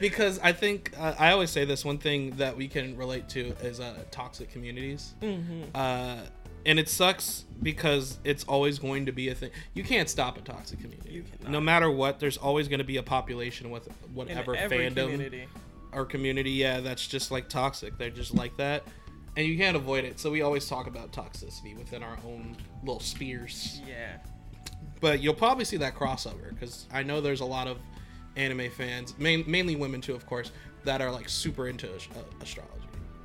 [0.00, 3.54] because I think uh, I always say this one thing that we can relate to
[3.62, 5.66] is uh, toxic communities, mhm.
[5.74, 6.22] uh,
[6.66, 9.50] and it sucks because it's always going to be a thing.
[9.74, 11.24] You can't stop a toxic community.
[11.48, 15.46] No matter what, there's always going to be a population with whatever fandom community.
[15.92, 17.96] our community, yeah, that's just like toxic.
[17.98, 18.84] They're just like that.
[19.36, 20.18] And you can't avoid it.
[20.18, 23.80] So we always talk about toxicity within our own little spheres.
[23.86, 24.16] Yeah.
[25.00, 27.78] But you'll probably see that crossover because I know there's a lot of
[28.36, 30.50] anime fans, main, mainly women too, of course,
[30.84, 32.74] that are like super into ast- uh, astrology.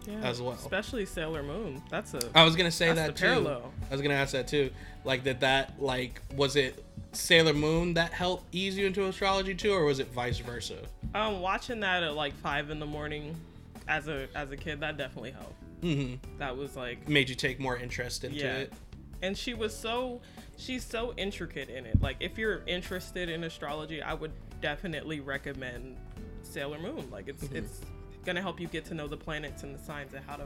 [0.08, 0.52] Yeah, as well.
[0.54, 1.82] Especially Sailor Moon.
[1.90, 3.24] That's a I was gonna say that too.
[3.26, 3.72] parallel.
[3.90, 4.70] I was gonna ask that too.
[5.06, 6.84] Like that that like was it
[7.14, 10.78] Sailor Moon that helped ease you into astrology too, or was it vice versa?
[11.16, 13.34] um watching that at like five in the morning
[13.88, 15.56] as a as a kid that definitely helped.
[15.82, 16.38] Mm-hmm.
[16.38, 18.56] That was like Made you take more interest into Yeah.
[18.58, 18.74] it.
[19.22, 20.20] and she was so
[20.58, 22.02] she's so intricate in it.
[22.02, 25.98] Like if you're interested in astrology, I would definitely recommend
[26.44, 27.10] Sailor Moon.
[27.12, 27.56] Like it's Mm-hmm.
[27.58, 27.82] it's
[28.26, 30.46] gonna help you get to know the planets and the signs and how to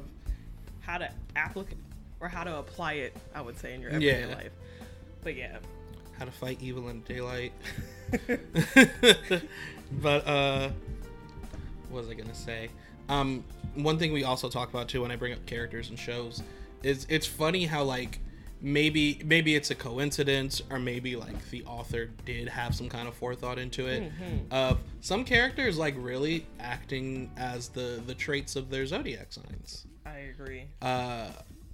[0.80, 1.78] how to applicate
[2.20, 3.16] or how to apply it.
[3.36, 4.36] I would say in your everyday Yeah.
[4.36, 4.52] life.
[5.24, 5.58] But yeah,
[6.18, 7.52] How to fight evil in daylight.
[10.02, 10.70] but uh
[11.90, 12.70] what was I gonna say?
[13.10, 13.44] Um
[13.76, 16.42] one thing we also talk about too when I bring up characters and shows
[16.84, 18.20] is it's funny how like
[18.62, 23.14] maybe maybe it's a coincidence or maybe like the author did have some kind of
[23.14, 24.12] forethought into it
[24.52, 30.18] of some characters like really acting as the the traits of their zodiac signs I
[30.34, 30.64] agree.
[30.82, 31.28] uh,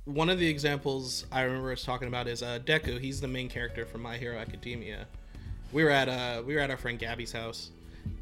[0.05, 2.99] one of the examples I remember us talking about is uh, Deku.
[2.99, 5.07] He's the main character from My Hero Academia.
[5.71, 7.69] We were at uh, we were at our friend Gabby's house,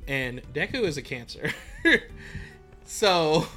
[0.07, 1.51] and Deku is a Cancer.
[2.91, 3.47] so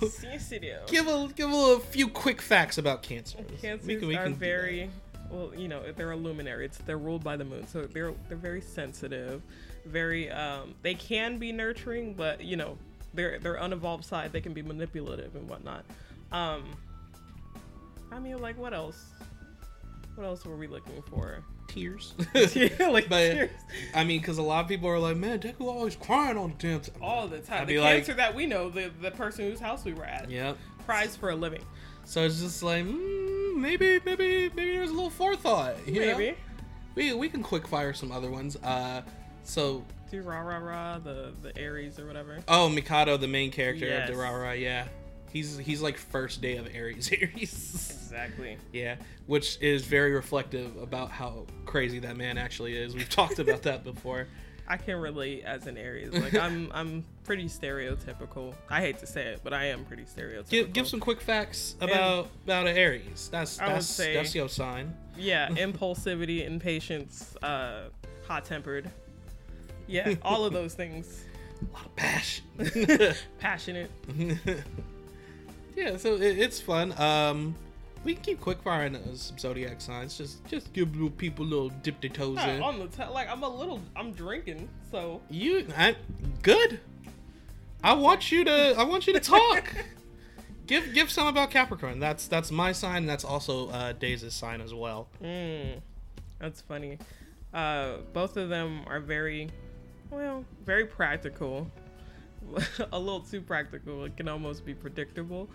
[0.87, 3.39] give a give a few quick facts about Cancer.
[3.61, 4.91] Cancers are very
[5.31, 6.67] well, you know, they're a luminary.
[6.67, 9.43] It's they're ruled by the moon, so they're they're very sensitive,
[9.85, 10.75] very um.
[10.83, 12.79] They can be nurturing, but you know,
[13.13, 15.85] their their unevolved side, they can be manipulative and whatnot.
[16.31, 16.65] Um,
[18.13, 19.05] I mean, like what else?
[20.15, 21.43] What else were we looking for?
[21.67, 22.15] Tears.
[22.55, 23.51] yeah, like But- tears.
[23.95, 26.55] I mean, because a lot of people are like, "Man, Deku always crying all the
[26.59, 27.63] damn time." all the time.
[27.63, 30.31] I'd the be like- that we know, the the person whose house we were at,
[30.31, 30.57] Yep.
[30.87, 31.63] cries for a living.
[32.05, 35.77] So it's just like mm, maybe maybe maybe there's a little forethought.
[35.89, 36.19] you know?
[36.19, 36.37] Maybe.
[36.95, 38.57] we we can quick fire some other ones.
[38.63, 39.03] Uh,
[39.43, 42.39] so Durarara the the Aries or whatever.
[42.47, 44.09] oh Mikado, the main character Yes.
[44.11, 44.87] of Durara, yeah,
[45.35, 47.91] he's he's like first day of Aries Aries.
[47.91, 48.57] Exactly.
[48.73, 52.95] yeah, which is very reflective about how crazy that man actually is.
[52.95, 54.29] We've talked about that before.
[54.67, 56.15] I can relate as an Aries.
[56.15, 58.55] Like I'm I'm pretty stereotypical.
[58.71, 60.49] I hate to say it, but I am pretty stereotypical.
[60.49, 63.29] Give give some quick facts about about an Aries.
[63.31, 64.95] That's I that's say- that's your sign.
[65.19, 67.89] Yeah, impulsivity, impatience, uh
[68.27, 68.91] hot-tempered.
[69.87, 71.25] Yeah, all of those things.
[71.61, 72.45] A lot of passion.
[73.39, 73.91] Passionate.
[75.77, 76.93] Yeah, so it, it's fun.
[77.01, 77.55] Um,
[78.05, 80.17] we can keep quick firing some zodiac signs.
[80.19, 82.63] Just just give little people a little dip their toes Not in.
[82.63, 85.97] on the t- like I'm a little I'm drinking, so You, I,
[86.43, 86.81] good.
[87.83, 88.75] I want you to.
[88.79, 89.75] I want you to talk.
[90.67, 91.99] give give some about Capricorn.
[92.01, 92.99] That's that's my sign.
[92.99, 95.09] And that's also uh, Daze' sign as well.
[95.23, 95.81] mm,
[96.39, 96.99] that's funny.
[97.53, 99.49] Uh both of them are very
[100.11, 101.71] well, very practical.
[102.93, 104.05] a little too practical.
[104.05, 105.49] It can almost be predictable.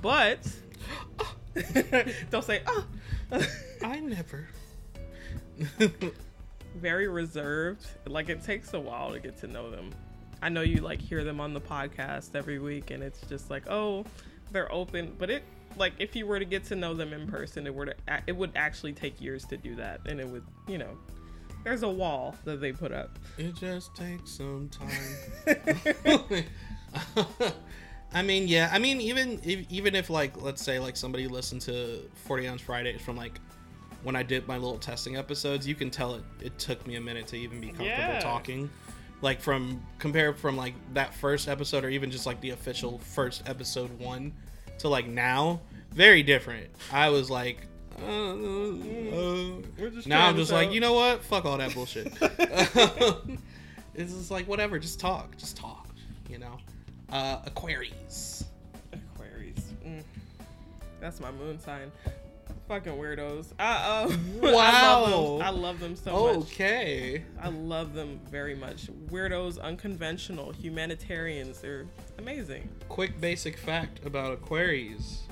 [0.00, 0.40] But
[2.30, 2.86] don't say oh
[3.82, 4.48] I never.
[6.76, 7.86] very reserved.
[8.06, 9.90] Like it takes a while to get to know them.
[10.40, 13.68] I know you like hear them on the podcast every week and it's just like,
[13.70, 14.04] "Oh,
[14.50, 15.44] they're open." But it
[15.76, 18.36] like if you were to get to know them in person, it would a- it
[18.36, 20.96] would actually take years to do that and it would, you know,
[21.64, 23.18] there's a wall that they put up.
[23.38, 26.44] It just takes some time.
[28.14, 28.68] I mean, yeah.
[28.72, 32.60] I mean, even if, even if like let's say like somebody listened to Forty Ounce
[32.60, 33.40] Fridays from like
[34.02, 36.22] when I did my little testing episodes, you can tell it.
[36.40, 38.20] It took me a minute to even be comfortable Yeah.
[38.20, 38.68] talking.
[39.22, 43.48] Like from compare from like that first episode or even just like the official first
[43.48, 44.32] episode one
[44.78, 45.60] to like now,
[45.92, 46.68] very different.
[46.92, 47.66] I was like.
[48.02, 51.22] Uh, uh, We're just now I'm to just like, tell- you know what?
[51.24, 52.06] Fuck all that bullshit.
[53.94, 55.88] it's just like whatever, just talk, just talk.
[56.28, 56.56] You know,
[57.10, 58.44] uh, Aquarius.
[58.92, 59.72] Aquarius.
[59.86, 60.02] Mm.
[61.00, 61.92] That's my moon sign.
[62.68, 63.48] Fucking weirdos.
[63.58, 64.16] I, uh,
[64.48, 65.00] I Wow.
[65.02, 65.46] love them.
[65.46, 66.36] I love them so much.
[66.52, 67.22] Okay.
[67.40, 68.86] I love them very much.
[69.10, 71.60] Weirdos, unconventional, humanitarians.
[71.60, 71.86] They're
[72.18, 72.68] amazing.
[72.88, 75.22] Quick basic fact about Aquarius: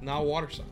[0.00, 0.66] not water sign.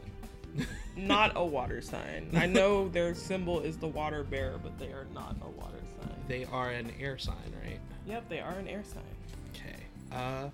[0.97, 2.31] Not a water sign.
[2.35, 6.15] I know their symbol is the water bear, but they are not a water sign.
[6.29, 7.79] They are an air sign, right?
[8.07, 9.03] Yep, they are an air sign.
[9.55, 9.77] Okay.
[10.13, 10.49] Uh,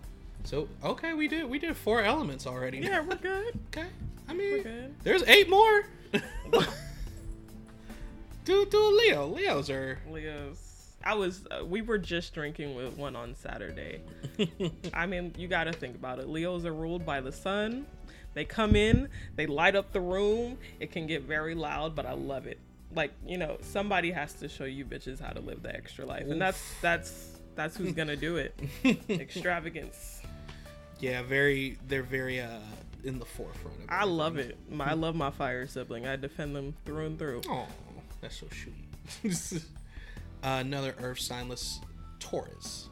[0.44, 2.78] so okay, we did we did four elements already.
[2.78, 3.58] Yeah, we're good.
[3.76, 3.88] Okay.
[4.28, 4.94] I mean, We're good.
[5.04, 5.84] there's eight more.
[8.44, 9.26] do do Leo.
[9.28, 9.98] Leos are.
[10.10, 10.62] Leos.
[11.04, 11.46] I was.
[11.50, 14.00] Uh, we were just drinking with one on Saturday.
[14.92, 16.28] I mean, you got to think about it.
[16.28, 17.86] Leos are ruled by the sun.
[18.36, 20.58] They come in, they light up the room.
[20.78, 22.58] It can get very loud, but I love it.
[22.94, 26.26] Like you know, somebody has to show you bitches how to live the extra life,
[26.28, 28.54] and that's that's that's who's gonna do it.
[29.08, 30.20] Extravagance.
[31.00, 31.78] Yeah, very.
[31.88, 32.58] They're very uh
[33.04, 33.78] in the forefront.
[33.78, 34.58] Of I love it.
[34.70, 36.06] My, I love my fire sibling.
[36.06, 37.40] I defend them through and through.
[37.48, 37.66] Oh,
[38.20, 38.48] that's so
[39.22, 39.62] sweet.
[40.44, 41.78] uh, another Earth signless
[42.18, 42.90] Taurus.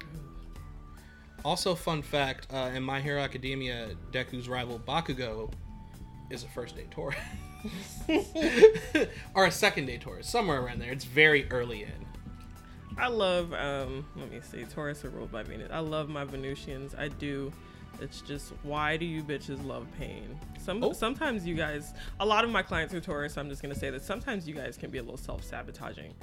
[1.44, 5.50] Also, fun fact: uh, in My Hero Academia, Deku's rival Bakugo
[6.30, 7.18] is a first day Taurus,
[9.34, 10.90] or a second day Taurus, somewhere around there.
[10.90, 12.06] It's very early in.
[12.96, 13.52] I love.
[13.52, 14.64] Um, let me see.
[14.64, 15.70] Taurus are ruled by Venus.
[15.72, 16.94] I love my Venusians.
[16.94, 17.52] I do.
[18.00, 20.38] It's just why do you bitches love pain?
[20.58, 20.92] Some Oh.
[20.92, 21.92] sometimes you guys.
[22.20, 23.36] A lot of my clients are Taurus.
[23.36, 26.14] I'm just gonna say that sometimes you guys can be a little self sabotaging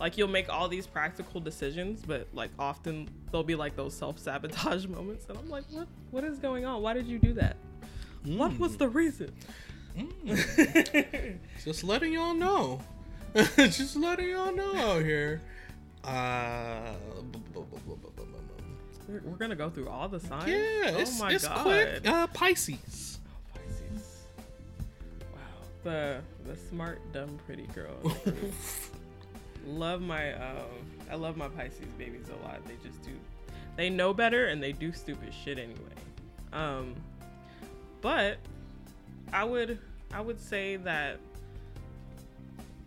[0.00, 4.86] like you'll make all these practical decisions but like often there'll be like those self-sabotage
[4.88, 7.56] moments and i'm like what what is going on why did you do that
[8.26, 8.36] mm.
[8.36, 8.78] what was hmm.
[8.78, 9.32] the reason
[9.96, 11.38] mm.
[11.64, 12.80] just letting y'all know
[13.56, 15.42] just letting y'all know out here
[16.04, 16.92] uh
[19.08, 22.06] we're, gonna go through all the signs yeah oh it's, my it's god quick.
[22.06, 23.08] Uh, pisces
[23.54, 24.24] Pisces.
[25.32, 25.38] Wow,
[25.84, 27.96] the, the smart, dumb, pretty girl
[29.68, 30.66] love my um
[31.10, 32.64] I love my Pisces babies a lot.
[32.66, 33.10] They just do
[33.76, 35.78] they know better and they do stupid shit anyway.
[36.52, 36.94] Um
[38.00, 38.38] but
[39.32, 39.78] I would
[40.12, 41.18] I would say that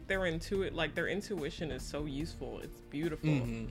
[0.07, 2.59] their intuit like their intuition is so useful.
[2.63, 3.29] It's beautiful.
[3.29, 3.67] Mhm.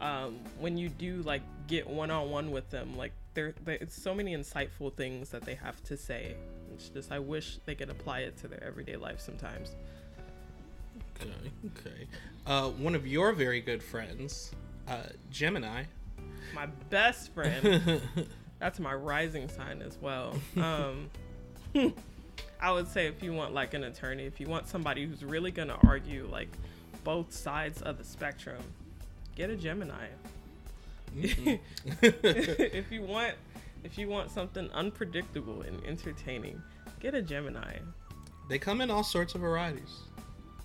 [0.00, 4.14] Um when you do like get one on one with them, like there it's so
[4.14, 6.34] many insightful things that they have to say.
[6.74, 9.74] It's just I wish they could apply it to their everyday life sometimes.
[11.20, 12.06] Okay, okay.
[12.48, 14.52] Uh, one of your very good friends,
[14.88, 15.84] uh, Gemini.
[16.54, 18.00] My best friend
[18.58, 20.34] That's my rising sign as well.
[20.56, 21.10] Um,
[22.60, 25.50] I would say if you want like an attorney, if you want somebody who's really
[25.50, 26.48] gonna argue like
[27.04, 28.62] both sides of the spectrum,
[29.36, 30.08] get a Gemini.
[31.14, 31.60] Mhm.
[32.02, 33.34] if you want,
[33.84, 36.60] if you want something unpredictable and entertaining,
[36.98, 37.76] get a Gemini.
[38.48, 40.00] they come in all sorts of varieties.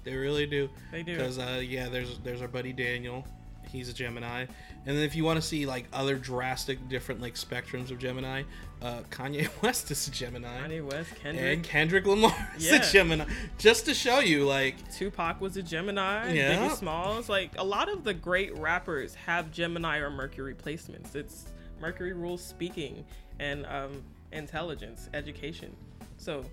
[0.03, 0.69] They really do.
[0.91, 1.13] They do.
[1.15, 3.25] Because uh, yeah, there's there's our buddy Daniel.
[3.69, 4.41] He's a Gemini.
[4.85, 8.43] And then if you want to see like other drastic different like spectrums of Gemini,
[8.81, 10.59] uh, Kanye West is a Gemini.
[10.67, 12.75] Kanye West, Kendrick, And Kendrick Lamar is Yeah.
[12.87, 13.25] a Gemini.
[13.57, 16.33] Just to show you, like, Tupac was a Gemini.
[16.33, 16.55] Yeah.
[16.67, 17.29] Biggie Smalls.
[17.29, 21.15] Like a lot of the great rappers have Gemini or Mercury placements.
[21.15, 21.45] It's
[21.79, 23.05] Mercury rules speaking
[23.39, 25.75] and um, intelligence, education.
[26.17, 26.43] So,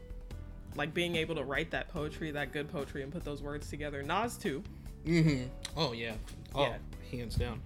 [0.77, 4.03] like being able to write that poetry, that good poetry, and put those words together.
[4.03, 4.63] Nas too.
[5.07, 5.45] mm-hmm.
[5.77, 6.15] oh yeah,
[6.55, 6.77] oh Yeah.
[7.11, 7.61] hands down.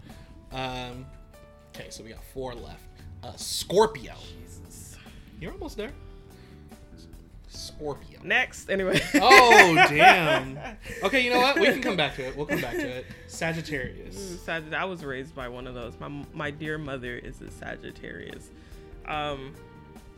[0.53, 1.05] Um,
[1.75, 2.81] okay, so we got four left.
[3.23, 4.15] Uh, Scorpio.
[4.41, 4.97] Jesus.
[5.41, 5.91] You're almost there.
[7.49, 8.19] Scorpio.
[8.25, 9.01] Next, anyway.
[9.15, 10.59] Oh damn.
[11.03, 11.59] Okay, you know what?
[11.59, 12.37] We can come back to it.
[12.37, 13.07] We'll come back to it.
[13.29, 14.17] Sagittarius.
[14.17, 15.95] Ooh, Sagitt- I was raised by one of those.
[16.01, 18.51] My my dear mother is a Sagittarius.
[19.07, 19.55] Um,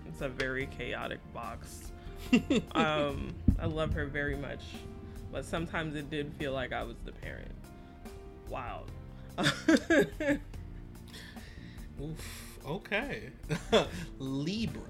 [0.09, 1.93] it's a very chaotic box.
[2.73, 4.63] um, I love her very much,
[5.33, 7.51] but sometimes it did feel like I was the parent.
[8.49, 8.85] Wow.
[12.03, 12.59] Oof.
[12.67, 13.31] Okay.
[14.19, 14.83] Libra.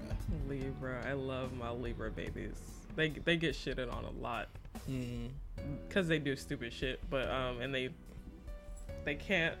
[0.47, 2.55] Libra, I love my Libra babies.
[2.95, 4.49] They they get shitted on a lot
[4.89, 5.29] Mm.
[5.87, 7.89] because they do stupid shit, but um, and they
[9.05, 9.55] they can't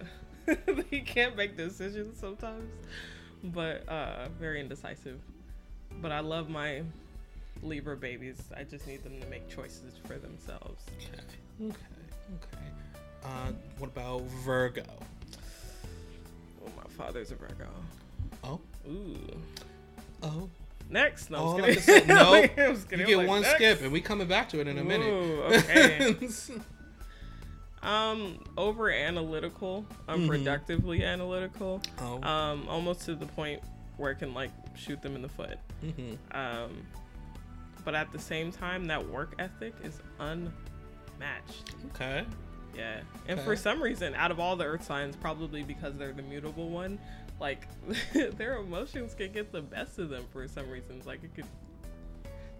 [0.45, 2.69] they can't make decisions sometimes,
[3.43, 5.19] but uh, very indecisive.
[6.01, 6.83] But I love my
[7.63, 8.37] Libra babies.
[8.55, 10.83] I just need them to make choices for themselves.
[10.97, 11.21] Okay.
[11.65, 11.75] Okay.
[12.35, 12.65] Okay.
[13.23, 14.83] Uh, what about Virgo?
[16.65, 17.67] Oh, my father's a Virgo.
[18.43, 18.59] Oh.
[18.87, 19.17] Ooh.
[20.23, 20.49] Oh.
[20.89, 22.15] Next, no, Oh, I'm like I just said, kidding.
[22.15, 22.33] no.
[22.33, 24.77] I'm just You get like, one "Next." skip, and we coming back to it in
[24.77, 25.07] a minute.
[25.07, 26.15] Ooh, okay.
[27.83, 31.81] Um, over analytical, unproductively analytical.
[31.99, 32.21] oh.
[32.23, 33.61] Um, almost to the point
[33.97, 35.57] where it can like shoot them in the foot.
[35.81, 36.85] hmm Um,
[37.87, 41.73] but at the same time, that work ethic is unmatched.
[41.95, 42.25] Okay.
[42.75, 43.45] Yeah, and Okay.
[43.45, 46.99] for some reason, out of all the earth signs, probably because they're the mutable one,
[47.39, 47.65] like
[48.35, 51.05] their emotions can get the best of them for some reasons.
[51.07, 51.45] Like it could,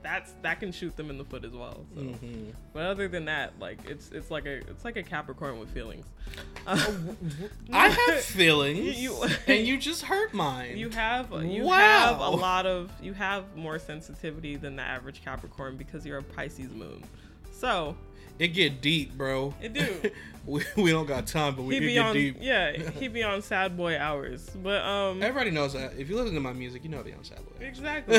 [0.03, 1.85] that's that can shoot them in the foot as well.
[1.95, 5.59] So, hmm but other than that, like it's it's like a it's like a Capricorn
[5.59, 6.05] with feelings.
[6.67, 10.77] I have feelings, You- you- and you just hurt mine.
[10.77, 11.75] You have you Wow.
[11.77, 16.23] have a lot of you have more sensitivity than the average Capricorn because you're a
[16.23, 17.03] Pisces moon.
[17.51, 17.95] So
[18.39, 19.53] it get deep, bro.
[19.61, 20.11] It do.
[20.45, 22.37] we, we don't got time, but we he do be get on deep.
[22.39, 24.49] yeah he be on sad boy hours.
[24.63, 25.93] But um Everybody knows that.
[25.97, 27.65] If you listen to my music, you know I be on sad boy.
[27.65, 28.17] exactly.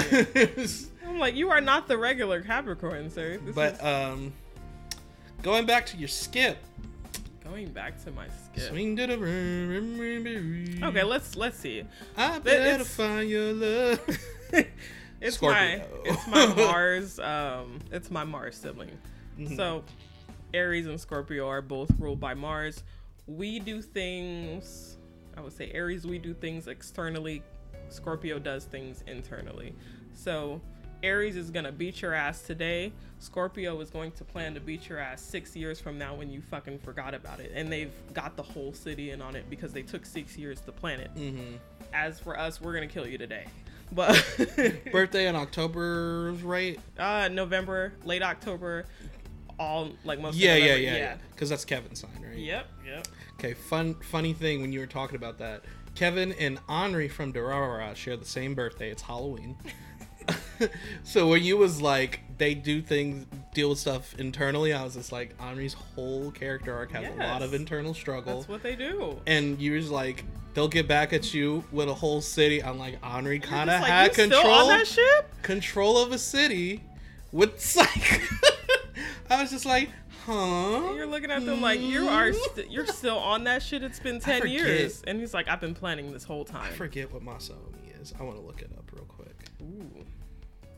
[1.07, 3.39] I'm like you are not the regular Capricorn, sir.
[3.39, 4.33] This but is, um,
[5.43, 6.59] going back to your skip,
[7.49, 8.69] Going back to my skip.
[8.69, 10.83] Swing to the room.
[10.85, 11.83] Okay, let's let's see.
[12.15, 14.01] I better it's- find your love.
[15.21, 18.91] it's my it's my Mars um it's my Mars sibling.
[19.39, 19.57] Mhm.
[19.57, 19.85] So
[20.55, 22.83] Aries and Scorpio are both ruled by Mars.
[23.27, 24.97] We do things
[25.37, 27.43] I would say Aries we do things externally,
[27.91, 29.73] Scorpio does things internally.
[30.15, 30.61] So
[31.05, 32.93] Aries is gonna beat your ass today.
[33.21, 36.41] Scorpio is going to plan to beat your ass six years from now when you
[36.41, 37.53] fucking forgot about it.
[37.55, 40.73] And they've got the whole city in on it because they took six years to
[40.73, 41.11] plan it.
[41.11, 41.57] hmm
[41.93, 43.47] As for us, we're gonna kill you today.
[43.93, 44.23] But
[44.93, 46.79] Birthday in October, right?
[46.99, 48.85] uh November, late October,
[49.59, 51.17] all like most of Yeah, yeah, yeah, yeah.
[51.33, 52.39] Because that's Kevin's sign, right?
[52.39, 53.09] Yep, yep.
[53.39, 55.63] Okay, fun funny thing when you were talking about that.
[55.95, 58.91] Kevin and Anri from Durarara share the same birthday.
[58.91, 59.57] It's Halloween.
[61.05, 65.11] so when you was like they do things deal with stuff internally, I was just
[65.11, 68.37] like Anri's whole character arc has a lot of internal struggle.
[68.37, 69.21] That's what they do.
[69.27, 72.63] and you was like they'll get back at you with a whole city.
[72.63, 74.73] I'm like Anri kind of like, had control
[75.43, 76.83] control of a city
[77.33, 78.23] with psych.
[79.31, 79.91] I was just like,
[80.27, 80.93] huh?
[80.95, 82.39] You're looking at them like you are hmm?
[82.55, 83.83] st- you're still on that shit.
[83.83, 86.73] It's been ten years, and he's like, I've been planning this whole time.
[86.73, 88.15] I forget what Masaomi is.
[88.19, 89.37] I want to look it up real quick.
[89.63, 90.05] Ooh.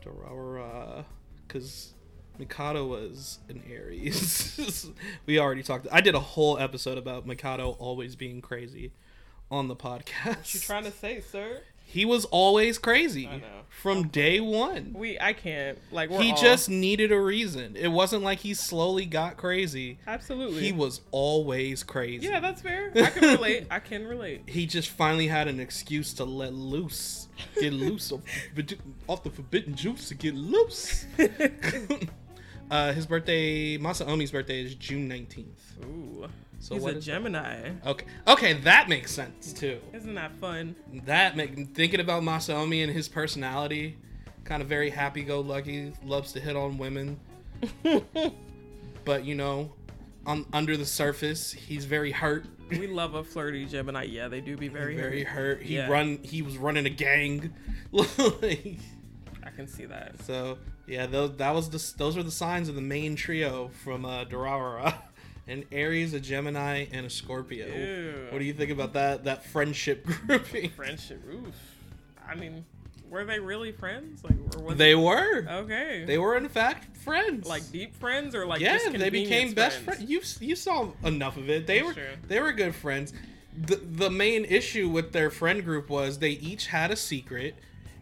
[0.03, 1.05] Durarara,
[1.47, 1.93] because
[2.39, 4.89] Mikado was an Aries.
[5.25, 5.87] we already talked.
[5.91, 8.91] I did a whole episode about Mikado always being crazy
[9.49, 10.25] on the podcast.
[10.25, 11.61] What you trying to say, sir?
[11.91, 13.29] He was always crazy
[13.69, 14.93] from day one.
[14.95, 17.75] We I can't like we're He all- just needed a reason.
[17.75, 19.97] It wasn't like he slowly got crazy.
[20.07, 22.27] absolutely He was always crazy.
[22.27, 22.91] Yeah, that's fair.
[22.95, 23.67] I can relate.
[23.71, 24.43] I can relate.
[24.47, 27.27] he just finally had an excuse to let loose,
[27.59, 28.21] get loose off,
[29.07, 31.05] off the forbidden juice to get loose.
[32.71, 35.77] uh, his birthday, Masaomi's birthday is June nineteenth.
[35.85, 36.27] Ooh.
[36.61, 37.01] So he's a is that?
[37.01, 37.71] Gemini.
[37.85, 39.79] Okay, okay, that makes sense too.
[39.93, 40.75] Isn't that fun?
[41.05, 43.97] That make thinking about Masaomi and his personality,
[44.43, 47.19] kind of very happy-go-lucky, loves to hit on women,
[49.05, 49.73] but you know,
[50.25, 52.45] on under the surface, he's very hurt.
[52.69, 54.03] we love a flirty Gemini.
[54.03, 55.57] Yeah, they do be very very hurt.
[55.57, 55.63] hurt.
[55.63, 55.89] He Yeah.
[55.89, 56.19] run.
[56.21, 57.53] He was running a gang.
[57.91, 58.77] Like,
[59.43, 60.23] I can see that.
[60.23, 64.05] So yeah, those that was the those are the signs of the main trio from
[64.05, 64.95] uh, Durarara,
[65.47, 67.67] an Aries, a Gemini, and a Scorpio.
[67.67, 68.27] Ew.
[68.29, 70.69] What do you think about that that friendship grouping?
[70.71, 71.21] Friendship.
[71.33, 71.55] Oof.
[72.27, 72.63] I mean,
[73.09, 74.23] were they really friends?
[74.23, 75.45] Like, or was They it- were.
[75.49, 76.05] okay?
[76.05, 77.47] They were in fact friends.
[77.47, 79.97] like deep friends or like yeah, they became best friends?
[80.05, 80.39] friends.
[80.41, 81.67] You you saw enough of it.
[81.67, 82.13] They That's were true.
[82.27, 83.13] they were good friends.
[83.57, 87.55] The the main issue with their friend group was they each had a secret.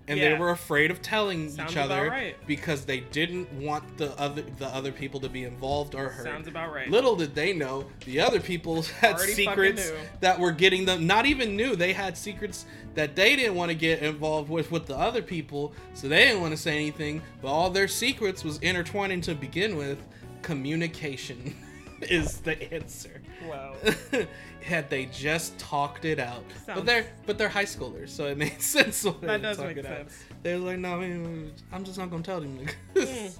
[0.09, 2.35] And they were afraid of telling Sounds each other right.
[2.47, 6.23] because they didn't want the other the other people to be involved or hurt.
[6.23, 6.89] Sounds about right.
[6.89, 11.05] Little did they know, the other people had Already secrets that were getting them.
[11.05, 14.87] Not even knew they had secrets that they didn't want to get involved with with
[14.87, 17.21] the other people, so they didn't want to say anything.
[17.41, 19.99] But all their secrets was intertwining to begin with.
[20.41, 21.55] Communication
[22.01, 23.21] is the answer.
[23.47, 23.75] Wow.
[24.61, 28.65] Had they just talked it out, but they're but they're high schoolers, so it makes
[28.65, 29.01] sense.
[29.21, 30.23] That does make sense.
[30.43, 31.01] They're like, no,
[31.71, 32.67] I'm just not gonna tell them.
[32.95, 33.37] Niggas."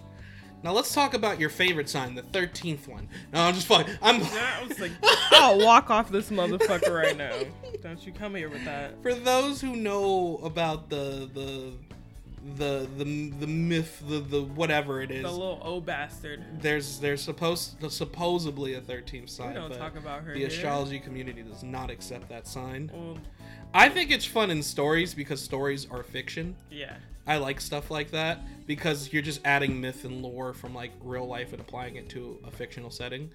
[0.61, 3.07] Now let's talk about your favorite sign, the thirteenth one.
[3.31, 3.93] No, I'm just fucking.
[4.01, 4.21] I'm.
[4.21, 4.91] I was like,
[5.31, 7.31] I'll walk off this motherfucker right now.
[7.81, 9.01] Don't you come here with that.
[9.01, 11.73] For those who know about the the
[12.57, 13.03] the the
[13.39, 16.43] the myth, the the whatever it is, The little O bastard.
[16.61, 20.99] there's there's supposed supposedly a thirteenth We sign, don't but talk about her the astrology
[20.99, 22.89] community does not accept that sign.
[22.93, 23.17] Well,
[23.73, 26.55] I think it's fun in stories because stories are fiction.
[26.71, 26.95] yeah.
[27.27, 31.27] I like stuff like that because you're just adding myth and lore from like real
[31.27, 33.29] life and applying it to a fictional setting.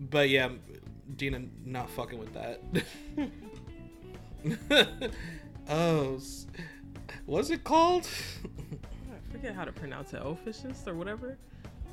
[0.00, 0.48] But yeah,
[1.14, 2.62] Dina not fucking with that.
[5.68, 6.18] oh,
[7.26, 8.08] what's it called?
[9.10, 10.20] I forget how to pronounce it.
[10.24, 11.38] Officious or whatever.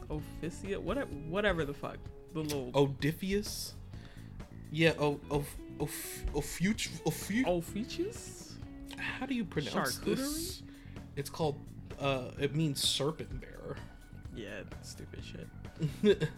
[0.09, 0.79] Officia.
[0.79, 1.09] Whatever.
[1.29, 1.97] Whatever the fuck.
[2.33, 2.71] The little.
[2.71, 3.73] Odiphius.
[4.71, 4.93] Yeah.
[4.99, 5.19] Oh.
[5.31, 5.45] Oh.
[5.79, 5.89] Oh.
[6.33, 6.41] Oh.
[6.41, 6.91] Future.
[7.05, 7.61] Oh.
[7.61, 8.11] Future.
[8.97, 10.63] How do you pronounce this?
[11.15, 11.59] It's called.
[11.99, 12.31] Uh.
[12.39, 13.77] It means serpent bearer.
[14.35, 15.47] Yeah, stupid shit.
[16.03, 16.29] Like,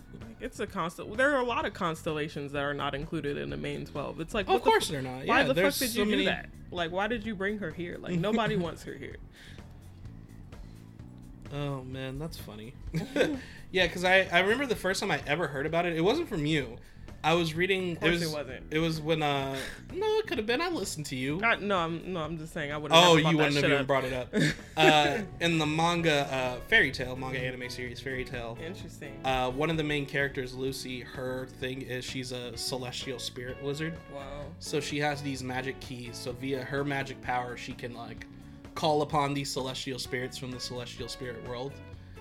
[0.41, 1.15] it's a constant.
[1.17, 4.19] There are a lot of constellations that are not included in the main twelve.
[4.19, 5.25] It's like, of the course they're not.
[5.25, 5.43] why Yeah.
[5.43, 6.23] the fuck did so you many...
[6.23, 6.49] do that?
[6.71, 7.97] Like, why did you bring her here?
[7.99, 9.17] Like, nobody wants her here.
[11.53, 12.73] Oh man, that's funny.
[13.71, 16.27] yeah, because I, I remember the first time I ever heard about it, it wasn't
[16.27, 16.77] from you.
[17.27, 17.97] I was reading.
[18.01, 18.63] It, was, it wasn't.
[18.71, 19.21] It was when.
[19.21, 19.53] uh
[19.93, 20.61] No, it could have been.
[20.61, 21.43] I listened to you.
[21.43, 22.89] I, no, I'm no, I'm just saying I would.
[22.93, 23.85] Oh, you wouldn't have even up.
[23.87, 24.33] brought it up.
[24.77, 29.19] uh, in the manga uh, Fairy Tail, manga anime series Fairy Tail, Interesting.
[29.25, 33.97] uh, one of the main characters, Lucy, her thing is she's a celestial spirit wizard.
[34.15, 34.45] wow.
[34.59, 36.15] So she has these magic keys.
[36.15, 38.25] So via her magic power, she can like
[38.73, 41.73] call upon these celestial spirits from the celestial spirit world.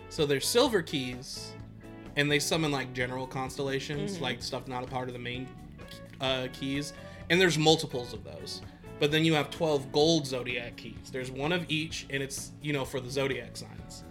[0.08, 1.52] So they're silver keys,
[2.16, 4.20] and they summon like general constellations, Mhm.
[4.22, 5.46] like stuff not a part of the main
[6.20, 6.92] uh, keys.
[7.30, 8.62] And there's multiples of those.
[8.98, 11.10] But then you have 12 gold zodiac keys.
[11.12, 14.02] There's one of each, and it's you know for the zodiac signs.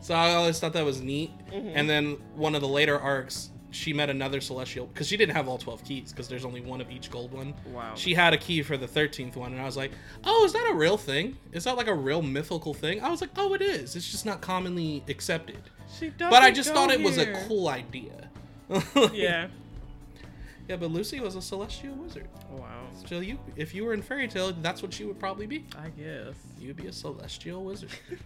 [0.00, 1.30] So I always thought that was neat.
[1.52, 1.72] Mhm.
[1.74, 5.48] And then one of the later arcs, she met another celestial because she didn't have
[5.48, 7.54] all 12 keys because there's only one of each gold one.
[7.72, 7.94] Wow.
[7.94, 9.92] She had a key for the 13th one, and I was like,
[10.24, 11.36] oh, is that a real thing?
[11.52, 13.02] Is that like a real mythical thing?
[13.02, 13.96] I was like, oh, it is.
[13.96, 15.58] It's just not commonly accepted.
[15.98, 18.28] She does But I just thought it was a cool idea.
[19.12, 19.48] Yeah.
[20.68, 22.28] Yeah, but Lucy was a celestial wizard.
[22.50, 22.86] Wow.
[23.06, 25.66] So you, if you were in Fairy Tail, that's what she would probably be.
[25.76, 26.34] I guess.
[26.58, 27.90] You'd be a celestial wizard.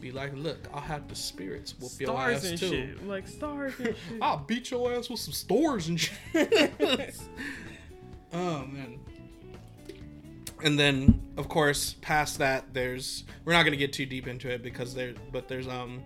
[0.00, 2.68] Be like, look, I'll have the spirits whoop your ass and too.
[2.68, 3.06] shit.
[3.06, 4.22] Like stars and shit.
[4.22, 6.14] I'll beat your ass with some stores and shit.
[8.32, 8.98] oh man.
[10.62, 14.62] And then, of course, past that, there's we're not gonna get too deep into it
[14.62, 16.02] because there, but there's um,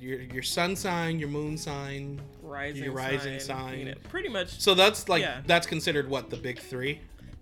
[0.00, 2.20] your your sun sign, your moon sign.
[2.42, 3.94] rising, Your rising sign, sign.
[4.08, 4.60] Pretty much.
[4.60, 5.40] So that's like Yeah.
[5.46, 7.00] that's considered what the big three.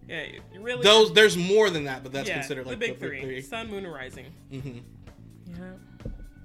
[0.08, 0.24] Yeah.
[0.58, 0.82] Really.
[0.82, 3.84] Those there's more than that, but that's yeah, considered like the big three: sun, moon,
[3.84, 4.26] and rising.
[4.50, 4.78] hmm
[5.58, 5.72] Yeah.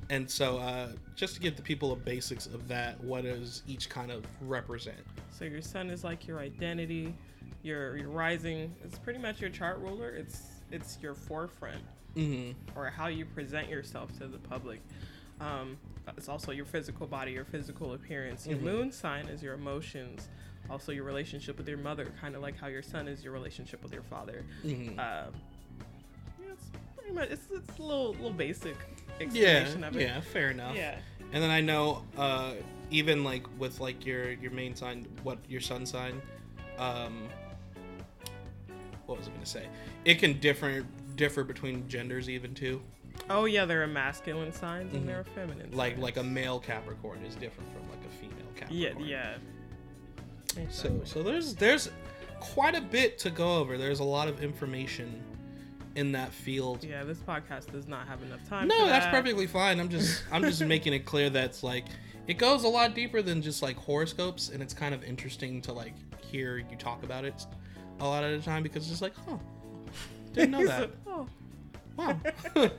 [0.09, 3.89] And so, uh, just to give the people the basics of that, what does each
[3.89, 4.97] kind of represent?
[5.31, 7.13] So your sun is like your identity.
[7.63, 10.09] Your your rising is pretty much your chart ruler.
[10.11, 10.41] It's
[10.71, 11.81] it's your forefront
[12.15, 14.81] hmm or how you present yourself to the public.
[15.41, 15.77] Um,
[16.17, 18.47] it's also your physical body, your physical appearance.
[18.47, 18.63] Your Mhm.
[18.63, 20.29] moon sign is your emotions,
[20.69, 23.83] also your relationship with your mother, kind of like how your sun is your relationship
[23.83, 24.43] with your father.
[24.63, 25.46] hmm Um, yeah, it's
[27.07, 28.75] pretty much it's, it's a little little basic
[29.19, 30.01] yeah, explanation of it.
[30.01, 30.75] yeah, fair enough.
[30.75, 30.95] Yeah.
[31.33, 32.53] And then I know, uh,
[32.91, 36.21] even like with like your your main sign, what your sun sign,
[36.77, 37.27] um,
[39.05, 39.67] what was I gonna say?
[40.05, 40.85] It can differ
[41.15, 42.81] differ between genders even too.
[43.29, 44.97] Oh yeah, there are masculine signs Mhm.
[44.97, 45.71] and there are feminine.
[45.71, 46.03] Like signs.
[46.03, 49.07] like a male Capricorn is different from like a female Capricorn.
[49.07, 49.37] yeah.
[50.51, 51.01] So Exactly.
[51.05, 51.89] so there's there's
[52.39, 53.77] quite a bit to go over.
[53.77, 55.21] There's a lot of information
[55.97, 56.83] in that field.
[56.83, 58.67] Yeah, this podcast does not have enough time.
[58.69, 59.13] No, that's that.
[59.13, 59.79] perfectly fine.
[59.79, 61.85] I'm just I'm just making it clear that it's like
[62.27, 65.73] it goes a lot deeper than just like horoscopes, and it's kind of interesting to
[65.73, 67.45] like hear you talk about it
[67.99, 69.39] a lot at a time because it's just like, oh,
[70.33, 70.91] didn't know that.
[71.07, 71.27] oh,
[71.97, 72.19] Wow.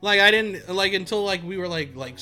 [0.00, 2.18] like I didn't like until like we were like like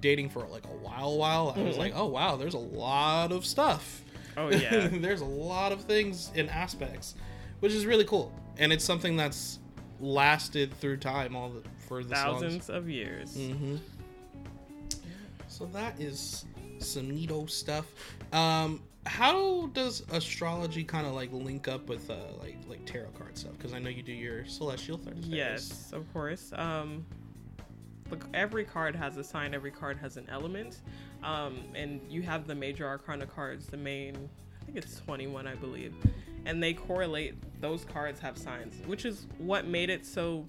[0.00, 1.78] dating for like a while while I was Mhm.
[1.78, 4.02] like, oh wow, there's a lot of stuff.
[4.36, 4.88] oh yeah.
[4.90, 7.14] there's a lot of things and aspects,
[7.60, 9.60] which is really cool, and it's something that's
[10.00, 13.36] lasted through time all the for the Thousands of years.
[13.36, 13.76] Mm-hmm.
[15.48, 16.44] So that is
[16.78, 17.86] some neato stuff.
[18.32, 23.36] Um, how does astrology kind of like link up with uh, like like tarot card
[23.36, 23.52] stuff?
[23.56, 25.26] Because I know you do your celestial Thursdays.
[25.26, 26.52] Yes, of course.
[26.54, 27.04] Um,
[28.10, 29.54] look, every card has a sign.
[29.54, 30.78] Every card has an element,
[31.22, 33.66] um, and you have the major arcana cards.
[33.66, 34.28] The main,
[34.60, 35.94] I think it's twenty-one, I believe,
[36.46, 37.34] and they correlate.
[37.60, 40.46] Those cards have signs, which is what made it so.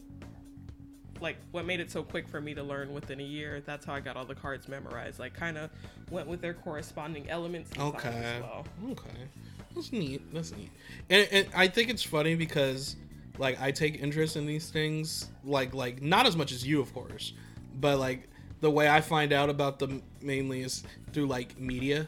[1.22, 3.64] Like what made it so quick for me to learn within a year.
[3.66, 5.18] That's how I got all the cards memorized.
[5.18, 5.70] Like kind of
[6.12, 7.72] went with their corresponding elements.
[7.80, 8.10] Okay.
[8.10, 8.66] As well.
[8.92, 9.30] Okay.
[9.74, 10.34] That's neat.
[10.34, 10.72] That's neat.
[11.10, 12.98] And, and I think it's funny because
[13.38, 16.94] like I take interest in these things like like not as much as you of
[16.94, 17.34] course,
[17.80, 18.30] but like
[18.62, 22.08] the way I find out about them mainly is through like media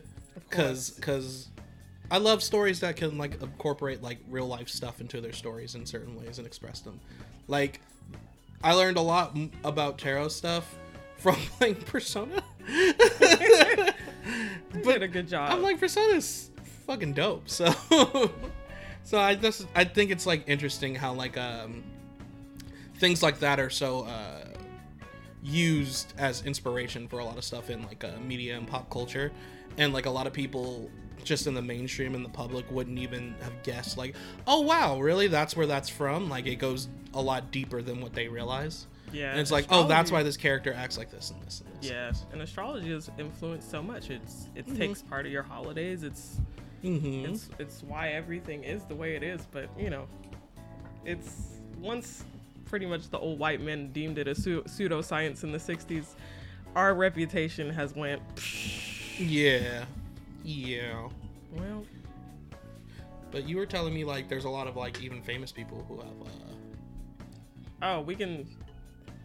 [0.49, 1.49] cuz cuz
[2.09, 5.85] I love stories that can like incorporate like real life stuff into their stories in
[5.85, 6.99] certain ways and express them.
[7.47, 7.81] Like
[8.63, 10.75] I learned a lot m- about tarot stuff
[11.17, 12.43] from playing Persona.
[14.73, 15.51] You did a good job.
[15.51, 16.51] I'm like Persona's
[16.85, 17.49] fucking dope.
[17.49, 17.73] So
[19.03, 21.83] so I just I think it's like interesting how like um
[22.97, 24.45] things like that are so uh
[25.43, 29.31] used as inspiration for a lot of stuff in like uh, media and pop culture
[29.77, 30.89] and like a lot of people
[31.23, 34.15] just in the mainstream and the public wouldn't even have guessed like
[34.47, 38.13] oh wow really that's where that's from like it goes a lot deeper than what
[38.13, 39.31] they realize yeah.
[39.31, 41.89] and it's like oh that's why this character acts like this and this and this
[41.91, 44.09] Yeah, and astrology has influenced so much.
[44.09, 44.77] It's it Mhm.
[44.77, 46.03] takes part of your holidays.
[46.03, 46.41] It's
[46.83, 47.31] mm-hmm.
[47.33, 49.47] it's it's why everything is the way it is.
[49.51, 50.07] But you know,
[51.05, 52.23] it's once
[52.65, 56.15] pretty much the old white men deemed it a pseu- pseudoscience in the '60s.
[56.75, 58.21] Our reputation has went.
[59.17, 59.85] yeah
[60.47, 61.09] yeah
[61.51, 61.85] Well,
[63.31, 65.97] But you were telling me like there's a lot of like even famous people who
[65.97, 66.21] have.
[67.81, 68.47] Uh, oh, we can.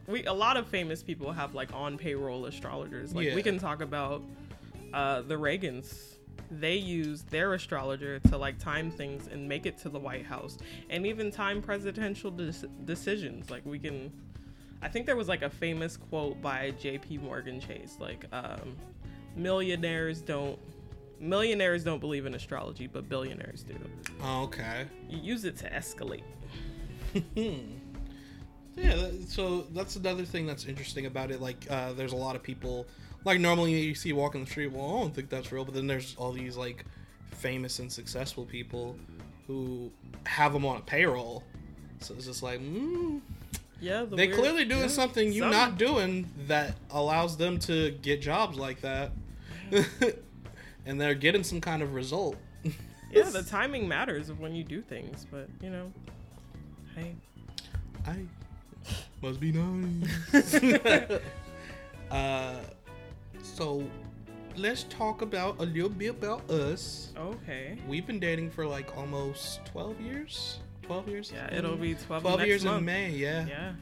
[0.08, 3.14] We a lot of famous people have like on payroll astrologers.
[3.14, 3.34] Like Yeah.
[3.36, 4.22] we can talk about
[4.92, 6.16] uh, the Reagans.
[6.50, 10.58] They use their astrologer to like time things and make it to the White House,
[10.90, 13.48] and even time presidential dec- decisions.
[13.48, 14.12] Like we can.
[14.82, 17.18] I think there was like a famous quote by J.P.
[17.18, 18.76] Morgan Chase, like um,
[19.36, 20.58] millionaires don't
[21.22, 23.74] millionaires don't believe in astrology, but billionaires do.
[24.22, 24.84] oh, okay.
[25.08, 26.22] You use it to escalate.
[28.74, 31.40] Yeah, so that's another thing that's interesting about it.
[31.42, 32.86] Like, uh, there's a lot of people,
[33.24, 35.86] like, normally you see walking the street, well, I don't think that's real, but then
[35.86, 36.86] there's all these, like,
[37.32, 38.96] famous and successful people
[39.46, 39.90] who
[40.24, 41.42] have them on a payroll.
[42.00, 43.20] So it's just like, mm,
[43.78, 47.58] Yeah, the they weird- clearly doing yeah, something you're some- not doing that allows them
[47.60, 49.10] to get jobs like that.
[50.86, 52.36] and they're getting some kind of result.
[53.14, 55.92] Yeah, the timing matters of when you do things, but you know,
[56.96, 57.14] hey,
[58.06, 58.24] I
[59.20, 60.54] must be nice.
[62.10, 62.54] uh,
[63.42, 63.84] so
[64.56, 67.12] let's talk about a little bit about us.
[67.18, 70.60] okay, We've been dating for like almost twelve years.
[70.80, 71.30] Twelve years.
[71.34, 72.22] yeah, it'll be twelve.
[72.22, 72.78] twelve next years month.
[72.78, 73.10] in May.
[73.10, 73.44] Yeah.
[73.46, 73.72] Yeah,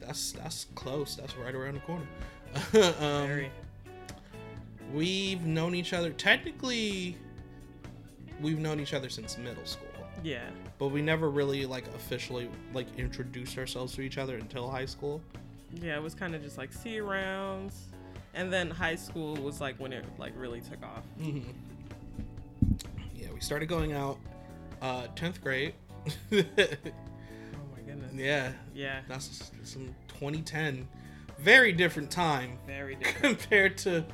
[0.00, 1.16] that's that's close.
[1.16, 2.06] That's right around the corner.
[2.98, 3.50] um, very.
[4.92, 6.10] We've known each other.
[6.10, 7.16] Technically,
[8.40, 9.88] we've known each other since middle school.
[10.22, 14.86] Yeah, but we never really like officially like introduced ourselves to each other until high
[14.86, 15.20] school.
[15.72, 15.96] yeah.
[15.96, 17.88] It was kind of just like see rounds,
[18.32, 21.04] and then high school was like when it like really took off.
[21.18, 21.40] hmm
[23.14, 24.18] Yeah, we started going out
[24.82, 25.74] uh 10th grade.
[26.32, 28.12] Oh my goodness.
[28.14, 30.86] yeah, Yeah, that's some 2010.
[31.38, 33.38] Very different time very different.
[33.38, 34.04] compared to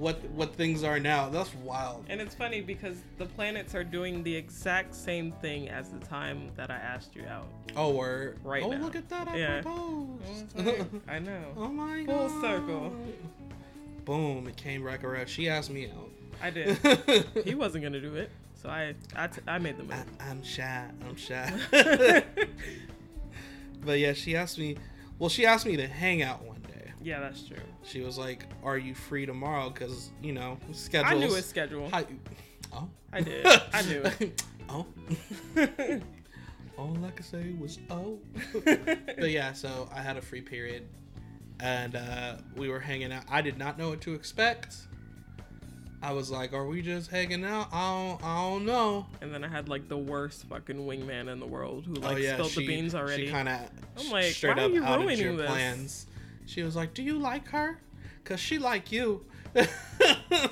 [0.00, 1.28] what what things are now.
[1.28, 2.06] That's wild.
[2.08, 6.50] and it's funny because the planets are doing the exact same thing as the time
[6.56, 7.46] that I asked you out.
[7.76, 8.78] Oh, we're Right Oh, now.
[8.78, 9.28] look at that!
[9.28, 9.60] I Yeah.
[9.60, 10.58] proposed.
[11.08, 11.44] I know.
[11.56, 12.30] oh my god.
[12.30, 12.92] Full circle.
[14.06, 14.48] Boom!
[14.48, 15.28] It came back around.
[15.28, 16.08] She asked me out.
[16.42, 16.78] I did.
[17.44, 19.92] he wasn't gonna do it, so I I, t- I made the move.
[20.18, 20.86] I, I'm shy.
[21.06, 21.52] I'm shy.
[23.84, 24.76] but yeah, she asked me.
[25.18, 26.42] Well, she asked me to hang out.
[27.02, 27.56] Yeah, that's true.
[27.82, 31.12] She was like, "Are you free tomorrow?" Because you know schedules.
[31.12, 31.90] I knew his schedule.
[32.72, 32.88] Oh.
[33.12, 33.46] I did.
[33.72, 34.44] I knew it.
[34.68, 34.86] oh.
[36.78, 38.18] All I could say was oh.
[38.64, 40.86] but yeah, so I had a free period,
[41.58, 43.24] and uh, we were hanging out.
[43.28, 44.76] I did not know what to expect.
[46.02, 49.06] I was like, "Are we just hanging out?" I don't, I don't know.
[49.20, 52.22] and then I had like the worst fucking wingman in the world who oh like
[52.22, 53.26] yeah, spilled she, the beans already.
[53.26, 53.60] She kind of
[53.98, 55.50] I'm like, straight why are you ruining this?
[55.50, 56.06] plans.
[56.50, 57.78] She was like, "Do you like her?
[58.24, 59.24] Cause she like you."
[59.54, 60.48] I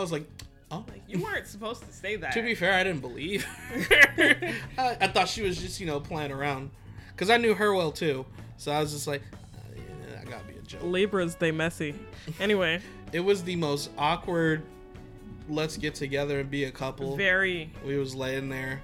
[0.00, 0.26] was like,
[0.70, 2.32] "Oh." you weren't supposed to say that.
[2.32, 3.44] To be fair, I didn't believe.
[3.44, 4.54] her.
[4.78, 6.70] I, I thought she was just you know playing around,
[7.18, 8.24] cause I knew her well too.
[8.56, 9.20] So I was just like,
[9.54, 10.82] uh, yeah, that gotta be a joke.
[10.82, 11.94] Libras, they messy.
[12.40, 12.80] Anyway,
[13.12, 14.62] It was the most awkward.
[15.46, 17.16] Let's get together and be a couple.
[17.16, 17.70] very.
[17.84, 18.80] we was laying there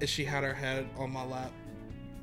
[0.00, 1.52] and she had her head on my lap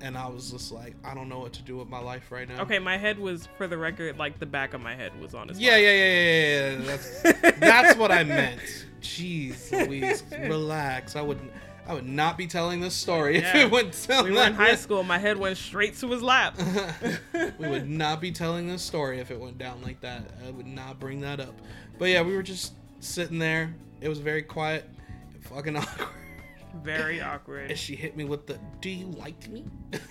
[0.01, 2.47] and i was just like i don't know what to do with my life right
[2.49, 5.33] now Okay, my head was, for the record, like the back of my head was
[5.33, 5.59] on his.
[5.59, 6.85] yeah yeah yeah yeah, yeah, yeah.
[6.85, 8.59] That's, that's what i meant
[9.01, 11.51] jeez louise relax i wouldn't
[11.87, 14.75] i would not be telling this story if it went We were that in high
[14.75, 15.01] school.
[15.03, 16.55] My head went straight to his lap.
[17.33, 20.23] we would not be telling this story if it went down like that.
[20.47, 21.55] I would not bring that up.
[21.97, 23.73] But yeah, we were just sitting there.
[23.99, 24.87] It was very quiet,
[25.41, 26.07] fucking awkward.
[26.83, 27.69] Very awkward.
[27.69, 29.65] And she hit me with the, "Do you like me?"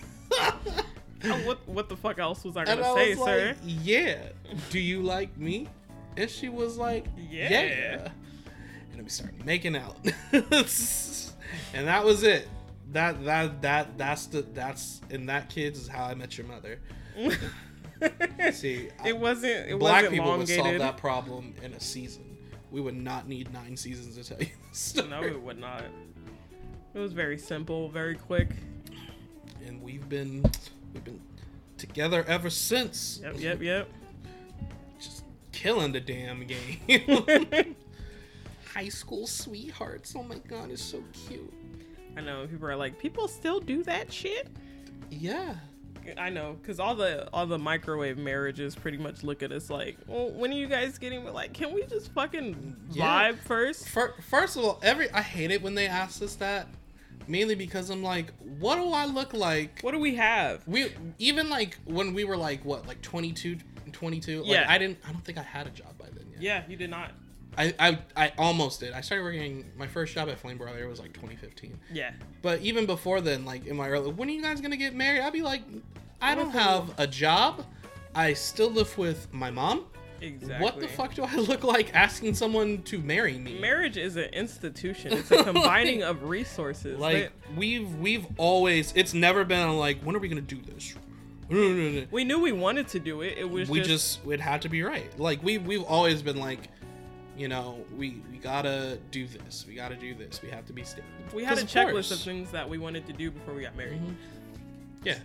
[1.22, 3.48] Oh, what what the fuck else was I gonna I say, sir?
[3.48, 4.16] like, "Yeah."
[4.70, 5.68] Do you like me?
[6.16, 7.50] And she was like, Yeah.
[7.50, 8.08] "Yeah."
[8.90, 9.98] And then we started making out,
[10.32, 12.48] and that was it.
[12.92, 16.80] That that that that's the that's in that kids is how I met your mother.
[18.52, 19.68] See, it wasn't.
[19.70, 22.38] It black wasn't people would solve that problem in a season.
[22.70, 25.08] We would not need nine seasons to tell you this story.
[25.08, 25.82] No, it would not.
[26.94, 28.48] It was very simple, very quick.
[29.66, 30.42] And we've been
[30.92, 31.20] we've been
[31.76, 33.20] together ever since.
[33.22, 33.88] Yep, yep, yep.
[34.98, 36.80] Just killing the damn game.
[38.74, 40.14] High school sweethearts.
[40.16, 41.52] Oh my god, it's so cute.
[42.16, 44.48] I know people are like, people still do that shit.
[45.10, 45.54] Yeah.
[46.18, 49.96] I know, cause all the all the microwave marriages pretty much look at us like,
[50.08, 51.24] well, when are you guys getting?
[51.24, 53.32] Like, can we just fucking Yeah.
[53.32, 53.86] vibe first?
[53.88, 56.66] Fir- First of all, every I hate it when they ask us that.
[57.30, 59.80] Mainly because I'm like, what do I look like?
[59.82, 60.66] What do we have?
[60.66, 63.56] We even like when we were like what, like 22,
[63.92, 64.40] 22.
[64.42, 64.66] Like, Yeah.
[64.68, 64.98] I didn't.
[65.08, 66.42] I don't think I had a job by then yet.
[66.42, 67.12] Yeah, you did not.
[67.56, 68.92] I, I I almost did.
[68.92, 71.78] I started working my first job at Flame Broiler was like 2015.
[71.92, 72.10] Yeah.
[72.42, 75.20] But even before then, like in my early, when are you guys gonna get married?
[75.20, 75.62] I'd be like,
[76.20, 77.64] I don't have a job.
[78.14, 79.86] I still live with my mom.
[80.20, 80.64] Exactly.
[80.64, 83.58] What the fuck do I look like asking someone to marry me?
[83.58, 85.12] Marriage is an institution.
[85.12, 86.98] It's a combining of resources.
[86.98, 90.94] like we've we've always it's never been like when are we gonna do this?
[91.48, 93.38] We we knew we wanted to do it.
[93.38, 95.18] It was just, just it had to be right.
[95.18, 96.60] Like we we've always been like,
[97.36, 99.64] you know, we we gotta do this.
[99.66, 100.42] We gotta do this.
[100.42, 101.08] We have to be stable.
[101.34, 102.10] we had a checklist course.
[102.10, 104.00] of things that we wanted to do before we got married.
[104.00, 104.12] Mm-hmm.
[105.04, 105.18] Yeah.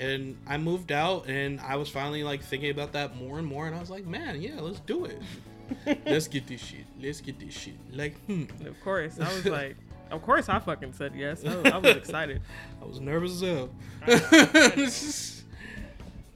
[0.00, 3.66] And I moved out and I was finally like thinking about that more and more
[3.66, 5.20] and I was like, man, yeah, let's do it.
[6.06, 6.86] let's get this shit.
[7.00, 7.74] Let's get this shit.
[7.92, 8.44] Like, hmm.
[8.66, 9.76] Of course, I was like,
[10.10, 11.44] of course, I fucking said yes.
[11.44, 12.42] I was, I was excited.
[12.82, 13.68] I was nervous as hell.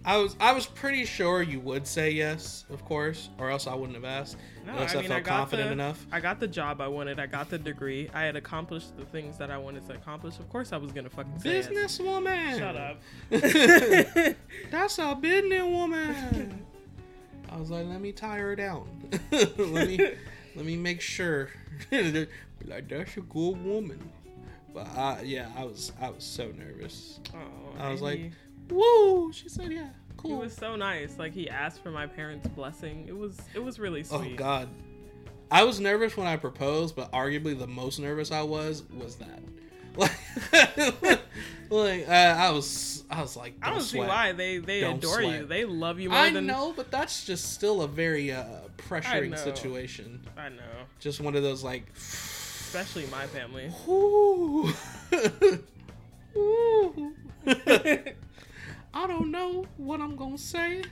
[0.04, 0.14] I I.
[0.14, 3.74] I was I was pretty sure you would say yes, of course, or else I
[3.74, 4.36] wouldn't have asked.
[4.66, 6.06] No, unless I I, mean, felt I got confident the, enough.
[6.12, 7.18] I got the job I wanted.
[7.18, 8.10] I got the degree.
[8.14, 10.38] I had accomplished the things that I wanted to accomplish.
[10.38, 11.68] Of course, I was gonna fucking say yes.
[11.68, 12.58] Businesswoman.
[12.58, 13.00] Shut up.
[14.70, 16.66] That's a business woman.
[17.50, 18.88] I was like, let me tie her down.
[19.30, 19.98] let me
[20.56, 21.50] let me make sure.
[21.90, 23.98] Like, that's a good woman.
[24.72, 27.20] But I, yeah, I was I was so nervous.
[27.34, 28.32] Oh, I was like.
[28.70, 29.32] Woo.
[29.32, 29.88] She said, yeah,
[30.22, 30.38] he cool.
[30.38, 31.18] was so nice.
[31.18, 33.04] Like he asked for my parents' blessing.
[33.06, 34.34] It was it was really sweet.
[34.34, 34.36] Oh.
[34.36, 34.68] God,
[35.50, 39.40] I was nervous when I proposed, but arguably the most nervous I was was that.
[39.96, 40.10] Like,
[41.70, 44.96] like uh, I was, I was like, I don't "Don't see why they they Don't
[44.96, 45.46] adore you.
[45.46, 48.44] They love you more I than know, but that's just still a very uh,
[48.76, 49.36] pressuring know.
[49.36, 50.26] situation.
[50.36, 50.62] I know.
[50.98, 53.70] Just one of those like, Especially my family.
[53.88, 54.74] ooh,
[56.36, 57.12] ooh.
[58.94, 60.82] I don't know what I'm gonna say.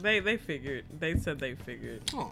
[0.00, 0.84] They they figured.
[0.98, 2.02] They said they figured.
[2.14, 2.30] oh,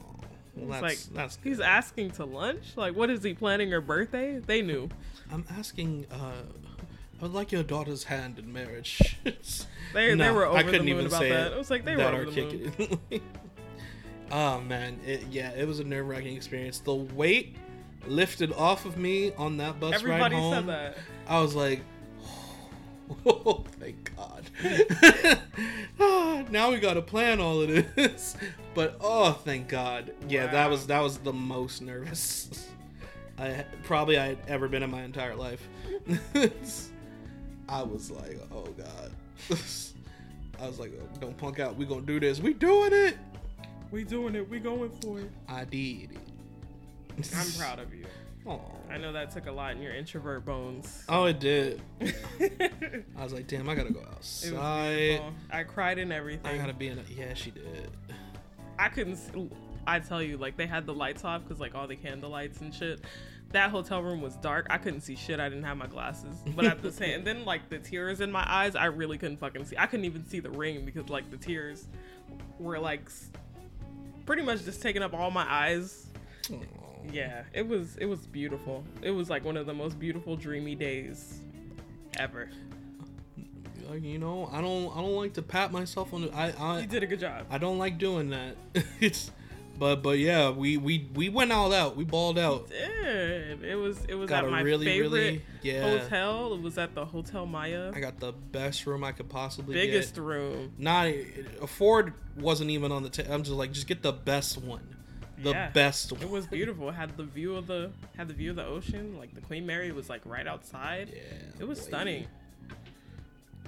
[0.57, 2.77] well, that's like that's he's asking to lunch.
[2.77, 4.39] Like, what is he planning her birthday?
[4.39, 4.89] They knew.
[5.33, 6.07] I'm asking.
[6.11, 6.33] uh
[7.19, 9.17] I would like your daughter's hand in marriage.
[9.93, 11.49] They they were I over the couldn't moon even about say that.
[11.49, 12.43] it It was like they were over the
[13.11, 13.21] moon.
[14.31, 16.79] oh man, it, yeah, it was a nerve wracking experience.
[16.79, 17.57] The weight
[18.07, 20.55] lifted off of me on that bus Everybody ride home.
[20.55, 20.97] said that.
[21.27, 21.83] I was like,
[23.27, 24.45] oh, thank God.
[26.03, 28.37] Ah, now we got to plan all of this.
[28.73, 30.13] But oh, thank God.
[30.29, 32.71] Yeah, that was that was the most nervous
[33.41, 35.67] I probably I had ever been in my entire life.
[37.69, 39.11] I was like, oh God.
[40.61, 41.75] I was like, don't punk out.
[41.77, 42.39] We gonna do this.
[42.39, 43.17] We doing it.
[43.91, 44.49] We doing it.
[44.49, 45.31] We going for it.
[45.49, 47.31] I did it.
[47.35, 48.05] I'm proud of you.
[48.47, 48.59] Aw.
[48.91, 51.05] I know that took a lot in your introvert bones.
[51.09, 51.81] Oh, it did.
[52.01, 55.23] I was like, damn, I gotta go outside.
[55.51, 56.51] I cried in everything.
[56.53, 57.03] I gotta be in a.
[57.15, 57.91] Yeah, she did.
[58.79, 59.19] I couldn't.
[59.87, 62.61] I tell you, like they had the lights off because like all the candle lights
[62.61, 63.01] and shit.
[63.53, 64.69] That hotel room was dark.
[64.71, 65.41] I couldn't see shit.
[65.41, 66.37] I didn't have my glasses.
[66.55, 69.39] But at the same, and then like the tears in my eyes, I really couldn't
[69.39, 69.77] fucking see.
[69.77, 71.87] I couldn't even see the ring because like the tears
[72.59, 73.11] were like
[74.25, 76.07] pretty much just taking up all my eyes.
[77.13, 78.85] Yeah, it was it was beautiful.
[79.03, 81.41] It was like one of the most beautiful dreamy days
[82.19, 82.49] ever.
[83.89, 84.97] Like, you know, I don't.
[84.97, 86.33] I don't like to pat myself on the.
[86.33, 86.53] I.
[86.59, 87.47] I You did a good job.
[87.51, 88.55] I don't like doing that.
[89.01, 89.33] it's,
[89.77, 91.97] but but yeah, we we we went all out.
[91.97, 92.69] We balled out.
[92.69, 95.99] Did it was it was Got at a my really favorite really yeah.
[95.99, 96.55] hotel.
[96.55, 97.91] It was at the Hotel Maya.
[97.93, 99.87] I got the best room I could possibly get.
[99.87, 100.23] biggest get.
[100.23, 100.73] room.
[100.79, 101.09] Not
[101.61, 103.09] afford wasn't even on the.
[103.11, 104.87] ta- I'm just like just get the best one,
[105.43, 105.71] the Yeah.
[105.71, 106.23] best one.
[106.23, 106.89] It was beautiful.
[106.89, 109.17] It had the view of the had the view of the ocean.
[109.19, 111.11] Like the Queen Mary was like right outside.
[111.15, 111.23] Yeah,
[111.61, 111.87] It was boy.
[111.87, 112.27] stunning.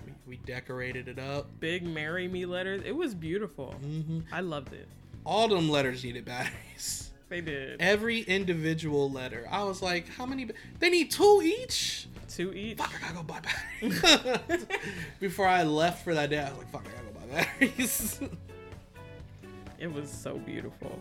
[0.07, 1.47] We, we decorated it up.
[1.61, 2.83] Big marry me letters.
[2.85, 3.73] It was beautiful.
[3.73, 4.89] hmm I loved it.
[5.25, 7.09] All them letters needed batteries.
[7.33, 9.49] They did Every individual letter.
[9.51, 10.45] I was like, how many?
[10.45, 12.07] ba- They need two each.
[12.29, 12.77] two each.
[12.77, 13.41] Fuck, I gotta go buy
[13.81, 14.67] batteries.
[15.21, 18.21] Before I left for that day, I was like, fuck, I gotta go buy batteries.
[19.79, 20.99] It was so beautiful.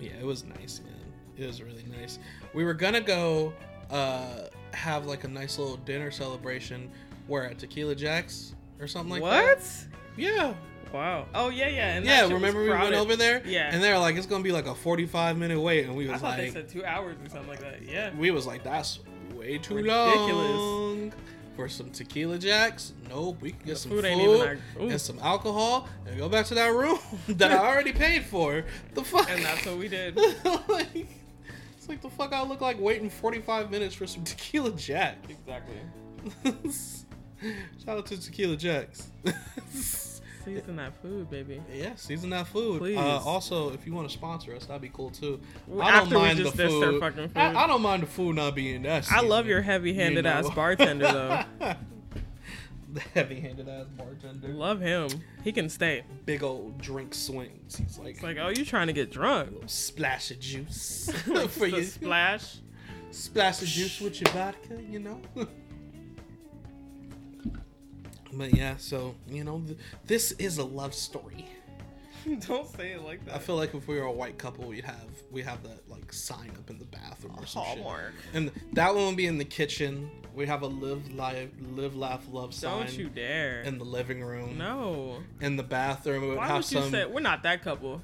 [0.00, 0.94] Yeah, it was nice, man.
[1.36, 2.18] It was really nice.
[2.54, 3.52] We were gonna go
[3.90, 6.90] uh, have like a nice little dinner celebration
[7.26, 9.56] where at Tequila Jacks or something like that.
[9.58, 9.86] what?
[10.16, 10.54] Yeah.
[10.92, 11.26] Wow.
[11.34, 11.94] Oh yeah, yeah.
[11.94, 13.42] And Yeah, remember we went over there?
[13.46, 13.70] Yeah.
[13.72, 15.86] And they're like, it's gonna be like a 45 minute wait.
[15.86, 17.82] And we was like, I thought they said two hours or something like that.
[17.82, 18.10] Yeah.
[18.16, 18.98] we was like, that's
[19.34, 20.50] way too Ridiculous.
[20.58, 21.12] long.
[21.60, 23.36] For some tequila jacks, nope.
[23.42, 26.72] We can get The some food food, and some alcohol and go back to that
[26.72, 26.98] room
[27.28, 28.64] that I already paid for.
[28.94, 29.30] The fuck?
[29.30, 30.16] And that's what we did.
[30.68, 31.06] like,
[31.76, 35.18] it's like the fuck I look like waiting 45 minutes for some tequila jack.
[35.28, 35.76] Exactly.
[37.84, 39.10] Shout out to Tequila Jacks.
[40.44, 41.60] Season that food, baby.
[41.72, 42.78] Yeah, season that food.
[42.80, 42.96] Please.
[42.96, 45.38] Uh, also, if you want to sponsor us, that'd be cool too.
[45.66, 47.00] Well, I don't mind just the food.
[47.00, 47.36] fucking food.
[47.36, 49.10] I, I don't mind the food not being that.
[49.12, 51.42] I love your heavy-handed you ass bartender though.
[52.92, 54.48] the heavy-handed ass bartender.
[54.48, 55.08] love him.
[55.44, 56.04] He can stay.
[56.26, 57.76] Big old drink swings.
[57.76, 59.50] He's like, It's like, oh, you trying to get drunk?
[59.66, 61.10] splash of juice
[61.50, 61.84] for you.
[61.84, 62.56] splash.
[63.10, 65.20] Splash of juice with your vodka, you know.
[68.32, 71.46] But yeah, so you know, th- this is a love story.
[72.46, 73.34] Don't say it like that.
[73.36, 76.12] I feel like if we were a white couple, we'd have we have that like
[76.12, 77.74] sign up in the bathroom or some shit.
[77.78, 78.12] Hallmark.
[78.34, 80.10] And that one would be in the kitchen.
[80.34, 83.62] We have a live, live, live, laugh, love sign Don't you dare.
[83.62, 84.56] in the living room.
[84.58, 85.18] no.
[85.40, 86.90] In the bathroom, we would Why have would you some.
[86.90, 88.00] say we're not that couple?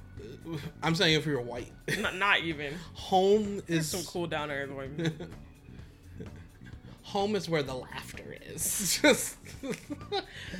[0.83, 2.75] I'm saying if we were white, Not, not even.
[2.95, 4.67] home There's is some cool down there.
[4.67, 5.29] women.
[7.07, 8.99] Home is where the laughter is.
[9.03, 9.37] Just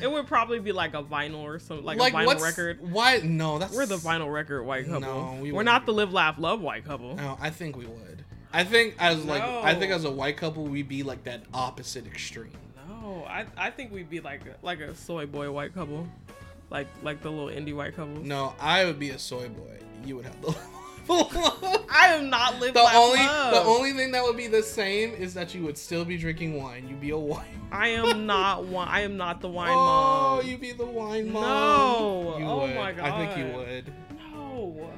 [0.01, 2.79] It would probably be like a vinyl or something, like, like a vinyl record.
[2.81, 3.19] Why?
[3.19, 5.01] No, that's We're the vinyl record white couple.
[5.01, 7.17] No, we are not the live, laugh, love white couple.
[7.17, 8.25] No, I think we would.
[8.53, 12.07] I think as like I think as a white couple, we'd be like that opposite
[12.07, 12.53] extreme.
[12.89, 16.07] No, I I think we'd be like like a soy boy white couple,
[16.71, 18.23] like like the little indie white couple.
[18.23, 19.79] No, I would be a soy boy.
[20.05, 20.57] You would have the.
[21.89, 23.55] I am not live, the laugh, only love.
[23.55, 26.61] the only thing that would be the same is that you would still be drinking
[26.61, 26.89] wine.
[26.89, 27.61] You'd be a wine.
[27.71, 28.89] I am not wine.
[28.91, 30.47] I am not the wine oh, mom.
[30.47, 31.43] you'd be the wine mom.
[31.43, 32.39] No.
[32.39, 32.75] You Oh would.
[32.75, 33.93] my I think you would.
[34.33, 34.91] No,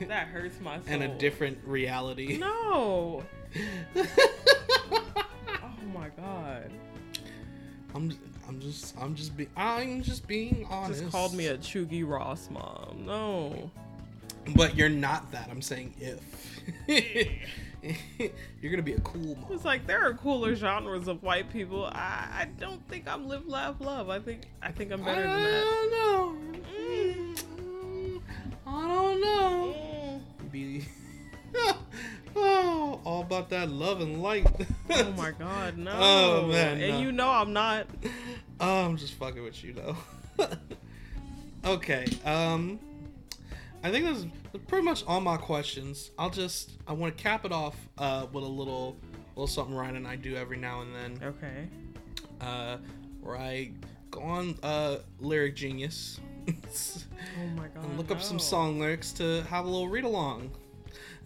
[0.08, 0.94] that hurts my soul.
[0.94, 2.36] In a different reality.
[2.38, 3.24] No.
[5.60, 6.70] Oh my god.
[7.94, 8.12] I'm
[8.46, 11.00] I'm just I'm just being I'm just being honest.
[11.00, 13.04] Just called me a Chugi Ross mom.
[13.06, 13.70] No.
[14.54, 15.48] But you're not that.
[15.50, 16.20] I'm saying if.
[18.60, 19.46] you're gonna be a cool mom.
[19.50, 21.86] It's like there are cooler genres of white people.
[21.86, 24.10] I, I don't think I'm live, laugh, love.
[24.10, 25.44] I think I think I'm better than that.
[25.46, 26.36] I don't know.
[26.76, 28.20] Mm,
[28.66, 29.74] I don't know.
[29.74, 30.50] Mm.
[30.50, 30.84] Be
[32.36, 34.46] oh, all about that love and light.
[34.90, 35.92] Oh my god, no.
[35.94, 37.00] Oh, man, And no.
[37.00, 37.86] you know I'm not.
[38.60, 39.96] Oh, I'm just fucking with you though.
[41.64, 42.06] okay.
[42.24, 42.80] Um,
[43.82, 44.26] I think that's
[44.66, 46.10] pretty much all my questions.
[46.18, 48.96] I'll just I want to cap it off uh with a little
[49.36, 51.20] little something Ryan and I do every now and then.
[51.22, 51.68] Okay.
[52.40, 52.78] Uh,
[53.20, 53.72] where I
[54.10, 56.20] go on uh Lyric Genius.
[56.48, 56.52] Oh
[57.56, 57.84] my god.
[57.84, 60.50] and look up some song lyrics to have a little read along.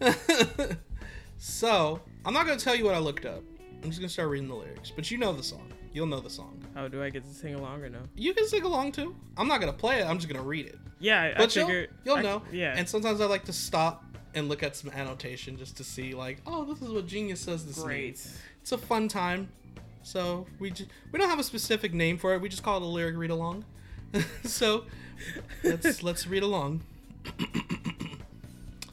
[1.37, 3.41] so, I'm not going to tell you what I looked up.
[3.83, 4.91] I'm just going to start reading the lyrics.
[4.93, 5.71] But you know the song.
[5.93, 6.52] You'll know the song.
[6.75, 7.99] Oh, do I get to sing along or no?
[8.15, 9.15] You can sing along too.
[9.37, 10.05] I'm not going to play it.
[10.05, 10.79] I'm just going to read it.
[10.99, 12.41] Yeah, I, I But you'll, you'll I- know.
[12.51, 12.73] Yeah.
[12.75, 14.03] And sometimes I like to stop
[14.33, 17.65] and look at some annotation just to see, like, oh, this is what Genius says
[17.65, 18.03] this Great.
[18.05, 18.37] means.
[18.61, 19.49] It's a fun time.
[20.01, 22.41] So we just we don't have a specific name for it.
[22.41, 23.63] We just call it a lyric read along.
[24.43, 24.85] so
[25.63, 26.81] let's let's read along.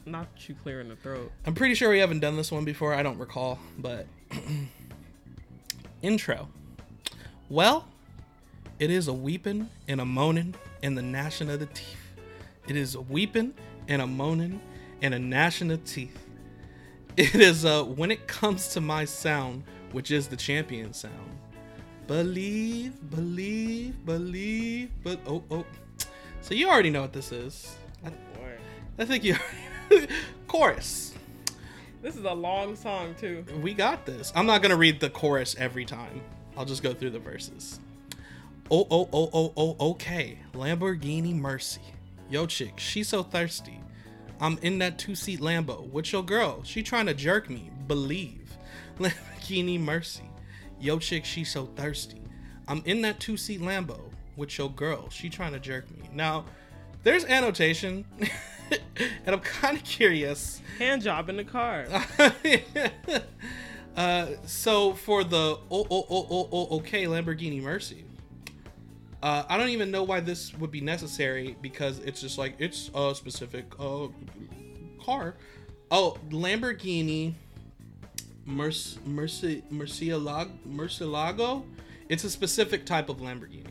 [0.05, 1.31] Not too clear in the throat.
[1.45, 2.93] I'm pretty sure we haven't done this one before.
[2.93, 4.07] I don't recall, but
[6.01, 6.47] intro.
[7.51, 7.85] Well,
[8.79, 11.97] it is a weeping and a moaning and the gnashing of the teeth.
[12.65, 13.53] It is a weeping
[13.89, 14.61] and a moaning
[15.01, 16.17] and a gnashing of teeth.
[17.17, 21.37] It is uh when it comes to my sound, which is the champion sound.
[22.07, 25.65] Believe, believe, believe, but oh oh.
[26.39, 27.75] So you already know what this is.
[28.05, 28.53] I, Boy.
[28.97, 29.35] I think you
[30.47, 31.15] chorus.
[32.01, 33.43] This is a long song too.
[33.61, 34.31] We got this.
[34.37, 36.21] I'm not gonna read the chorus every time.
[36.57, 37.79] I'll just go through the verses.
[38.69, 40.39] Oh oh oh oh oh okay.
[40.53, 41.81] Lamborghini Mercy.
[42.29, 43.79] Yo chick, she so thirsty.
[44.39, 46.63] I'm in that two seat Lambo with your girl.
[46.63, 47.69] She trying to jerk me.
[47.87, 48.57] Believe.
[48.99, 50.29] Lamborghini Mercy.
[50.79, 52.21] Yo chick, she so thirsty.
[52.67, 53.99] I'm in that two seat Lambo
[54.37, 55.09] with your girl.
[55.09, 56.09] She trying to jerk me.
[56.13, 56.45] Now,
[57.03, 58.05] there's annotation,
[58.69, 60.61] and I'm kind of curious.
[60.79, 61.85] Hand job in the car.
[63.97, 68.03] uh, so for the oh oh oh oh oh okay Lamborghini Mercy,
[69.21, 72.89] uh, I don't even know why this would be necessary because it's just like it's
[72.95, 74.07] a specific uh
[75.03, 75.35] car.
[75.89, 77.33] Oh, Lamborghini
[78.45, 78.73] Merc
[79.05, 81.63] Mercy Murcielago Murcielago.
[82.09, 83.65] It's a specific type of Lamborghini,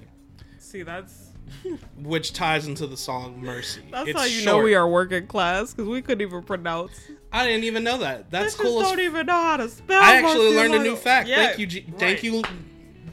[0.59, 1.31] See, that's
[1.99, 3.83] which ties into the song Mercy.
[3.91, 4.45] that's It's how you short.
[4.59, 6.99] know we are working class because we couldn't even pronounce.
[7.33, 8.31] I didn't even know that.
[8.31, 8.83] That's Bitches cool.
[8.83, 10.03] as Don't even know how to spell.
[10.03, 11.29] I actually learned a new fact.
[11.29, 12.43] Yeah, thank you, G- thank you,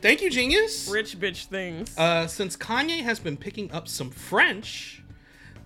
[0.01, 0.89] thank you, genius.
[0.89, 1.97] Rich bitch things.
[1.97, 5.03] Uh, since Kanye has been picking up some French,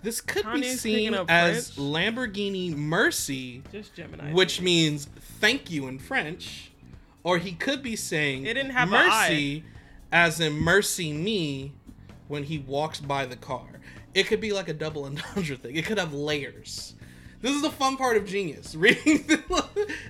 [0.03, 1.77] this could be seen as French?
[1.77, 3.63] Lamborghini Mercy,
[4.31, 5.07] which means
[5.39, 6.71] thank you in French,
[7.23, 9.63] or he could be saying It didn't have mercy
[10.11, 11.73] as in mercy me,
[12.27, 13.67] when he walks by the car.
[14.13, 15.75] It could be like a double entendre thing.
[15.75, 16.95] It could have layers.
[17.41, 18.75] This is the fun part of Genius.
[18.81, 19.41] Reading this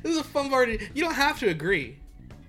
[0.04, 0.70] is a fun part.
[0.70, 1.98] Of, you don't have to agree.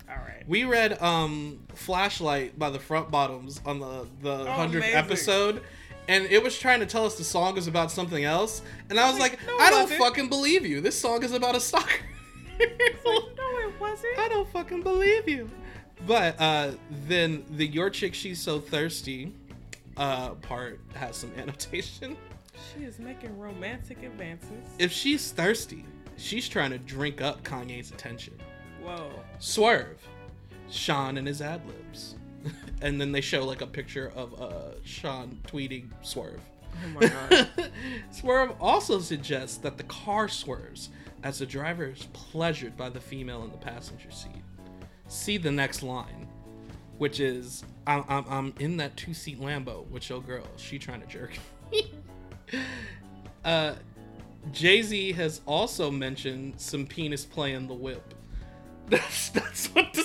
[0.09, 0.45] All right.
[0.47, 4.99] We read um Flashlight by the Front Bottoms on the the hundredth amazing.
[4.99, 5.63] episode,
[6.09, 9.11] and it was trying to tell us the song is about something else, and I
[9.11, 10.81] was like, No, I don't fucking believe you.
[10.81, 12.01] This song is about a stalker.
[12.61, 14.19] no, it wasn't.
[14.19, 15.49] I don't fucking believe you.
[16.07, 16.73] But uh,
[17.07, 19.33] then the your chick she's so thirsty
[19.97, 22.17] uh, part has some annotation.
[22.75, 24.65] She is making romantic advances.
[24.79, 25.85] If she's thirsty,
[26.17, 28.35] she's trying to drink up Kanye's attention.
[28.83, 29.11] Whoa.
[29.39, 30.01] Swerve,
[30.71, 32.17] Sean and his ad libs,
[32.83, 36.41] and then they show like a picture of uh, Sean tweeting Swerve.
[36.85, 37.49] Oh my god.
[38.11, 40.91] Swerve also suggests that the car swerves
[41.23, 44.43] as the driver is pleasured by the female in the passenger seat.
[45.09, 46.27] See the next line,
[46.99, 50.47] which is I'm, I'm, I'm in that two seat Lambo with your girl.
[50.57, 51.33] She trying to jerk
[51.73, 51.93] me.
[53.45, 53.75] uh,
[54.51, 58.15] Jay Z has also mentioned some penis play in the whip.
[58.89, 60.03] That's that's what the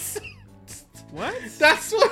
[1.12, 1.36] what?
[1.58, 2.12] that's what.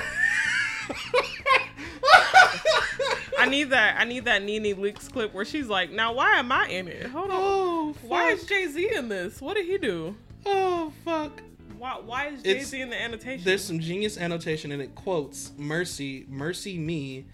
[3.37, 3.99] I need that.
[3.99, 7.07] I need that NeNe Leakes clip where she's like, "Now why am I in it?
[7.07, 7.37] Hold on.
[7.39, 8.09] oh, fuck.
[8.09, 9.41] Why is Jay Z in this?
[9.41, 10.15] What did he do?
[10.45, 11.41] oh fuck.
[11.77, 11.99] Why?
[12.03, 13.43] Why is Jay Z in the annotation?
[13.45, 17.25] There's some genius annotation and it quotes Mercy, Mercy Me,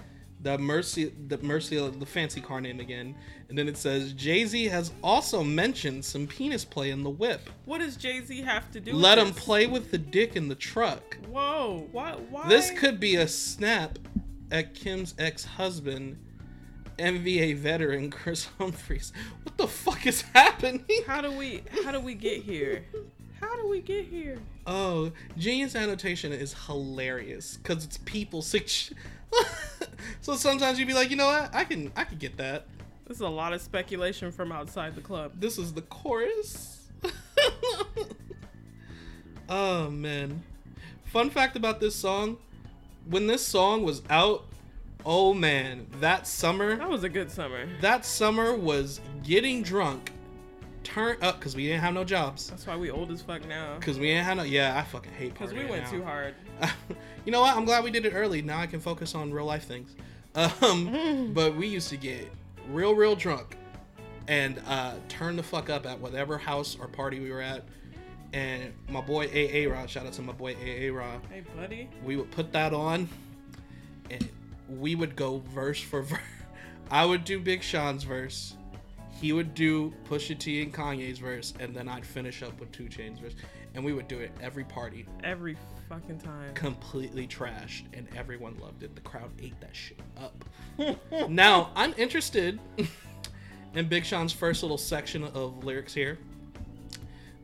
[0.44, 3.16] the Mercy, the Mercy, the fancy car name again,
[3.50, 7.50] and then it says Jay Z has also mentioned some penis play in the whip.
[7.66, 8.94] what does Jay Z have to do?
[8.94, 9.44] Let him this?
[9.44, 11.18] play with the dick in the truck.
[11.28, 11.88] Whoa.
[11.92, 12.14] Why?
[12.30, 12.48] Why?
[12.48, 14.00] This could be a snap
[14.52, 16.18] at Kim's ex-husband,
[16.98, 19.14] NBA veteran Kris Humphries.
[19.44, 20.86] What the fuck is happening?
[21.08, 21.64] How do we?
[21.84, 22.84] How do we get here?
[23.40, 24.38] How do we get here?
[24.68, 28.92] Oh, genius annotation is hilarious because it's people six.
[30.22, 31.54] so sometimes you'd be like, you know what?
[31.54, 32.66] I can I can get that.
[33.08, 35.34] This is a lot of speculation from outside the club.
[35.40, 36.88] This is the chorus.
[39.50, 40.44] oh man.
[41.06, 42.38] Fun fact about this song:
[43.10, 44.46] when this song was out,
[45.06, 47.68] oh man, that summer, That was a good summer.
[47.82, 50.12] that summer was getting drunk,
[50.84, 52.50] turn up because we didn't have no jobs.
[52.50, 53.78] That's why we old as fuck now.
[53.82, 54.44] Cause we ain't had no.
[54.44, 55.92] Yeah, I fucking hate Because we went now.
[55.92, 56.36] too hard.
[57.26, 57.56] you know what?
[57.56, 58.42] I'm glad we did it early.
[58.42, 59.96] Now I can focus on real life things.
[60.36, 62.32] Um, but we used to get
[62.70, 63.58] real, real drunk
[64.28, 67.64] and uh, turn the fuck up at whatever house or party we were at.
[68.34, 71.22] And my boy AA Rod, shout out to my boy AA Rod.
[71.30, 71.90] Hey, buddy.
[72.04, 73.10] We would put that on,
[74.10, 74.30] and
[74.70, 76.20] we would go verse for verse.
[76.92, 78.56] I would do Big Sean's verse.
[79.20, 82.86] He would do Pusha T and Kanye's verse, and then I'd finish up with 2
[82.86, 83.36] Chainz' verse,
[83.76, 85.56] and we would do it every party Every
[85.90, 86.54] fucking time.
[86.54, 88.96] completely trashed and everyone loved it.
[88.96, 90.46] The crowd ate that shit up.
[91.30, 92.60] now, I'm interested
[93.76, 96.18] in Big Sean's first little section of lyrics here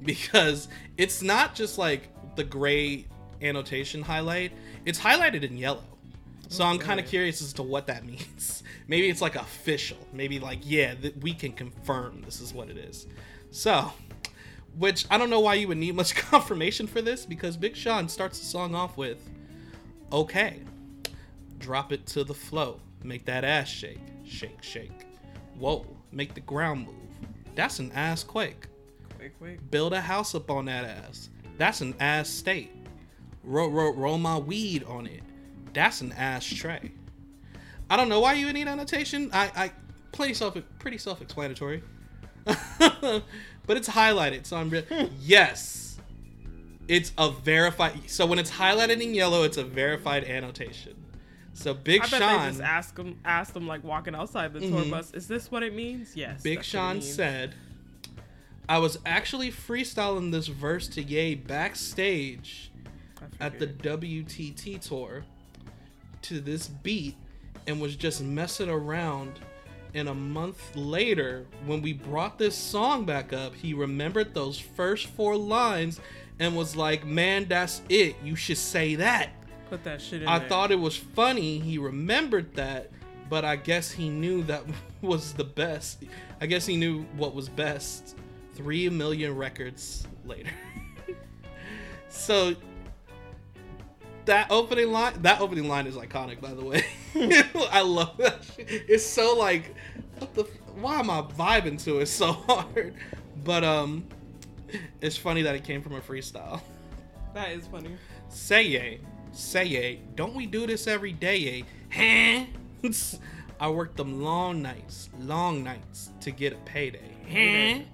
[0.03, 0.67] because
[0.97, 3.05] it's not just like the gray
[3.41, 4.51] annotation highlight,
[4.85, 5.83] it's highlighted in yellow.
[6.49, 8.63] So I'm kind of curious as to what that means.
[8.87, 9.97] Maybe it's like official.
[10.13, 13.05] Maybe like, yeah, th- we can confirm this is what it is.
[13.51, 13.91] So,
[14.77, 18.07] which I don't know why you would need much confirmation for this because Big Sean
[18.09, 19.17] starts the song off with,
[20.11, 20.61] "Okay,
[21.59, 25.05] drop it to the flow, make that ass shake, shake, shake.
[25.57, 26.95] Whoa, make the ground move.
[27.55, 28.67] That's an ass quake.
[29.17, 29.71] Quick, quick.
[29.71, 31.29] Build a house up on that ass.
[31.57, 32.71] That's an ass state.
[33.43, 35.23] Roll, roll, roll my weed on it.
[35.73, 36.91] That's an ass tray.
[37.89, 39.29] I don't know why you would need annotation.
[39.33, 39.71] I, I
[40.11, 41.81] pretty self, pretty self-explanatory.
[43.67, 44.85] but it's highlighted, so I'm re-
[45.21, 45.99] yes,
[46.87, 48.09] it's a verified.
[48.09, 50.95] So when it's highlighted in yellow, it's a verified annotation.
[51.53, 54.59] So Big I bet Sean, they just asked him, asked him like walking outside the
[54.61, 54.91] tour Mhm.
[54.91, 55.11] bus.
[55.13, 56.15] Is this what it means?
[56.15, 56.41] Yes.
[56.43, 57.55] Big that's what it Sean said,
[58.69, 62.71] "I was actually freestyling this verse to Ye backstage."
[63.39, 63.65] At the.
[63.67, 65.25] WTT tour
[66.21, 67.15] to this beat
[67.65, 69.39] and was just messing around.
[69.93, 75.07] And a month later, when we brought this song back up, he remembered those first
[75.07, 75.99] four lines
[76.39, 78.15] and was like, Man, that's it.
[78.23, 79.29] You should say that.
[79.69, 80.49] put that shit in I there.
[80.49, 81.59] thought it was funny.
[81.59, 82.91] He remembered that,
[83.29, 84.63] but I guess he knew that
[85.01, 86.03] was the best.
[86.41, 88.15] I guess he knew what was best.
[88.55, 90.51] Three million records later.
[92.09, 92.55] so
[94.27, 96.85] that opening line, that opening line is iconic, by the way.
[97.71, 98.43] I love that.
[98.43, 98.67] Shit.
[98.69, 99.75] It's so like,
[100.19, 100.43] what the?
[100.75, 102.93] Why am I vibing to it so hard?
[103.43, 104.05] But um,
[105.01, 106.61] it's funny that it came from a freestyle.
[107.33, 107.97] that is funny.
[108.29, 108.99] Say ye,
[109.31, 112.45] say don't we do this every day, eh?
[113.59, 117.87] I worked them long nights, long nights to get a payday.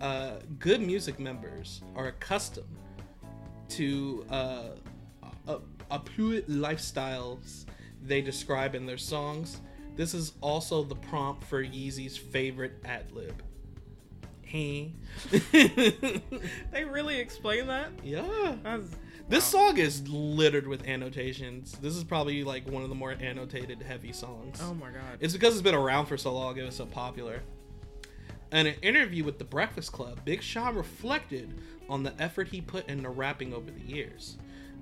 [0.00, 2.66] uh, good music members are accustomed
[3.70, 4.62] to uh,
[5.48, 5.58] a,
[5.90, 7.64] a lifestyles
[8.02, 9.60] they describe in their songs.
[9.96, 13.42] This is also the prompt for Yeezy's favorite ad lib.
[14.42, 14.92] Hey.
[16.72, 17.90] They really explain that?
[18.04, 18.56] yeah.
[18.62, 18.90] That's,
[19.28, 19.68] This wow.
[19.68, 21.72] song is littered with annotations.
[21.80, 24.60] This is probably like one of the more annotated heavy songs.
[24.62, 25.18] Oh my god.
[25.20, 27.42] It's because it's been around for so long, it was so popular.
[28.52, 31.52] In an interview with The Breakfast Club, Big Sean reflected
[31.88, 34.36] on the effort he put into rapping over the years.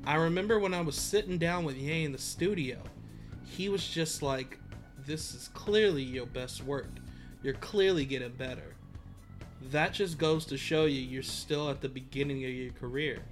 [0.07, 2.79] I remember when I was sitting down with Ye in the studio,
[3.45, 4.59] he was just like,
[5.07, 6.91] This is clearly your best work.
[7.43, 8.75] You're clearly getting better.
[9.71, 13.23] That just goes to show you you're still at the beginning of your career.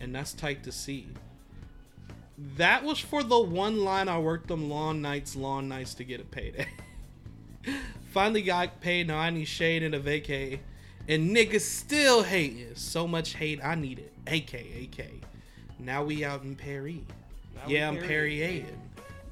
[0.00, 1.08] And that's tight to see.
[2.56, 6.20] That was for the one line I worked them long nights, long nights to get
[6.20, 6.68] a payday.
[8.12, 10.60] Finally got paid, now I need shade and a vacay.
[11.08, 12.74] And niggas still hating.
[12.74, 14.12] So much hate, I need it.
[14.26, 14.54] AK,
[14.98, 15.06] AK.
[15.78, 16.96] Now we out in Paris.
[17.54, 18.64] Now yeah, I'm Perry- Perrier.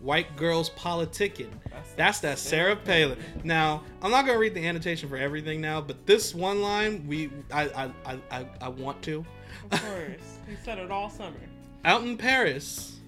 [0.01, 1.51] White girls politicking.
[1.65, 3.19] That's- That's that Sarah Palin.
[3.43, 7.31] Now, I'm not gonna read the annotation for everything now, but this one line, we,
[7.53, 9.25] I, I, I, I, I want to.
[9.71, 10.39] Of course.
[10.49, 11.37] he said it all summer.
[11.85, 12.99] Out in Paris,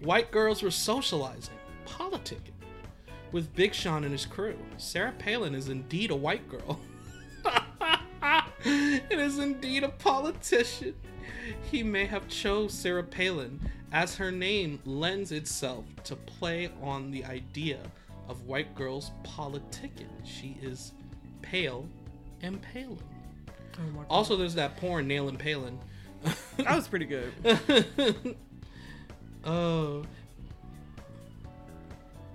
[0.00, 1.54] white girls were socializing,
[1.86, 2.52] politicking,
[3.32, 4.56] with Big Sean and his crew.
[4.76, 6.78] Sarah Palin is indeed a white girl.
[8.66, 10.94] it is indeed a politician.
[11.70, 13.60] He may have chose Sarah Palin
[13.92, 17.78] as her name lends itself to play on the idea
[18.28, 20.10] of white girls politicking.
[20.24, 20.92] She is
[21.42, 21.88] pale
[22.42, 22.98] and Palin.
[23.78, 24.04] Oh.
[24.10, 25.78] Also, there's that porn nailing Palin.
[26.56, 27.32] that was pretty good.
[29.44, 30.04] oh.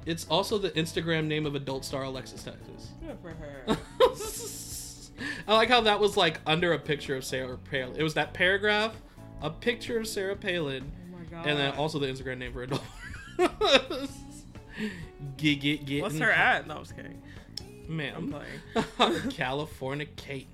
[0.05, 2.91] It's also the Instagram name of adult star Alexis Texas.
[3.05, 3.77] Good for her.
[5.47, 7.95] I like how that was like under a picture of Sarah Palin.
[7.97, 8.93] It was that paragraph,
[9.41, 11.47] a picture of Sarah Palin, Oh my god.
[11.47, 12.81] and then also the Instagram name for adult.
[15.37, 16.01] get get get.
[16.01, 16.67] What's her at?
[16.67, 17.21] No, I'm just kidding.
[17.87, 18.33] I'm Man,
[18.95, 19.21] playing.
[19.31, 20.47] California Kate.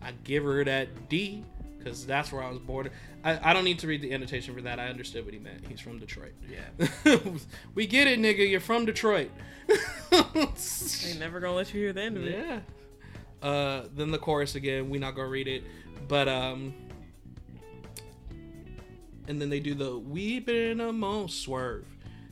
[0.00, 1.44] I give her that D
[1.78, 2.90] because that's where I was born.
[3.24, 4.80] I, I don't need to read the annotation for that.
[4.80, 5.64] I understood what he meant.
[5.68, 6.32] He's from Detroit.
[6.50, 7.18] Yeah.
[7.74, 8.48] we get it, nigga.
[8.48, 9.30] You're from Detroit.
[11.04, 12.36] They never gonna let you hear the end of it.
[12.36, 12.60] yeah.
[13.42, 14.88] Uh, then the chorus again.
[14.88, 15.64] We not gonna read it,
[16.08, 16.72] but um,
[19.28, 21.84] and then they do the "We been a mo swerve."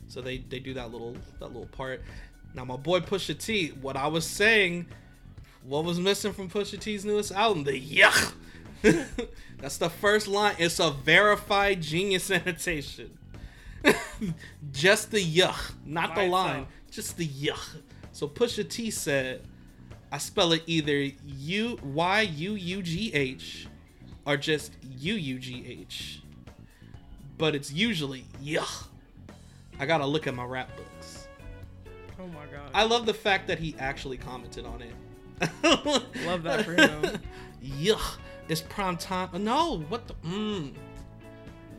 [0.07, 2.01] So they they do that little that little part.
[2.53, 3.69] Now my boy Pusha T.
[3.81, 4.87] What I was saying,
[5.63, 7.63] what was missing from Pusha T's newest album?
[7.63, 8.33] The yuck.
[9.59, 10.55] That's the first line.
[10.57, 13.17] It's a verified genius annotation.
[14.71, 16.49] Just the yuck, not By the line.
[16.61, 16.67] itself.
[16.91, 17.77] Just the yuck.
[18.11, 19.41] So Pusha T said,
[20.11, 23.67] I spell it either U Y U U G H
[24.25, 26.21] or just U U G H.
[27.37, 28.87] But it's usually yuck.
[29.79, 31.27] I gotta look at my rap books.
[32.19, 32.69] Oh my god.
[32.73, 34.93] I love the fact that he actually commented on it.
[36.25, 37.19] Love that for him.
[37.63, 38.17] Yuck.
[38.47, 39.43] It's prime time.
[39.43, 40.13] No, what the?
[40.25, 40.73] Mm.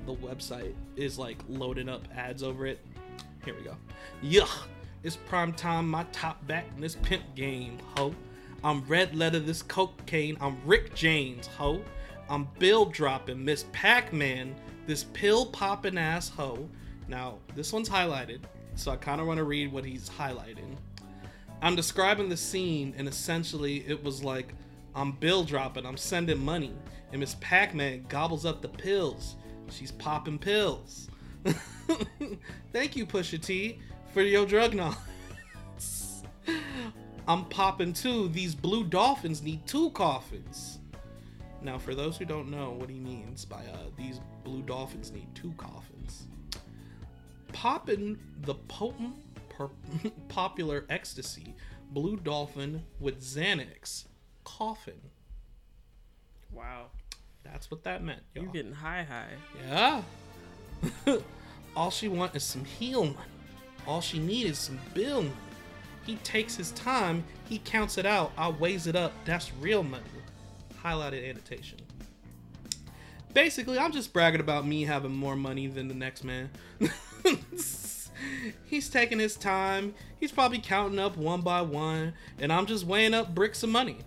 [0.06, 2.80] The website is like loading up ads over it.
[3.44, 3.76] Here we go.
[4.22, 4.66] Yuck.
[5.04, 5.90] It's prime time.
[5.90, 8.14] My top back in this pimp game, ho.
[8.62, 10.36] I'm red letter this cocaine.
[10.40, 11.82] I'm Rick James, ho.
[12.28, 14.54] I'm bill dropping Miss Pac Man,
[14.86, 16.68] this pill popping ass ho.
[17.08, 18.42] Now, this one's highlighted,
[18.76, 20.76] so I kind of want to read what he's highlighting.
[21.60, 24.54] I'm describing the scene, and essentially it was like
[24.94, 26.74] I'm bill dropping, I'm sending money,
[27.10, 29.34] and Miss Pac Man gobbles up the pills.
[29.68, 31.08] She's popping pills.
[32.72, 33.80] Thank you, Pusha T,
[34.12, 34.96] for your drug knowledge.
[37.28, 38.28] I'm popping too.
[38.28, 40.78] These blue dolphins need two coffins.
[41.62, 45.28] Now, for those who don't know what he means by uh, these blue dolphins need
[45.34, 46.26] two coffins,
[47.52, 49.14] popping the potent,
[49.48, 49.70] per-
[50.28, 51.54] popular ecstasy,
[51.92, 54.06] blue dolphin with Xanax
[54.44, 55.00] coffin.
[56.52, 56.86] wow.
[57.44, 58.22] That's what that meant.
[58.36, 58.44] Y'all.
[58.46, 59.32] getting high high.
[59.68, 60.02] Yeah.
[61.76, 63.31] All she want is some heel money.
[63.86, 65.34] All she need is some bill money.
[66.04, 67.24] He takes his time.
[67.48, 68.32] He counts it out.
[68.36, 69.12] I weighs it up.
[69.24, 70.02] That's real money.
[70.82, 71.78] Highlighted annotation.
[73.32, 76.50] Basically, I'm just bragging about me having more money than the next man.
[78.66, 79.94] He's taking his time.
[80.20, 83.98] He's probably counting up one by one, and I'm just weighing up bricks of money.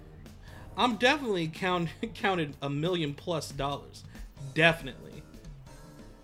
[0.77, 4.03] I'm definitely count, counted a million plus dollars.
[4.53, 5.23] Definitely.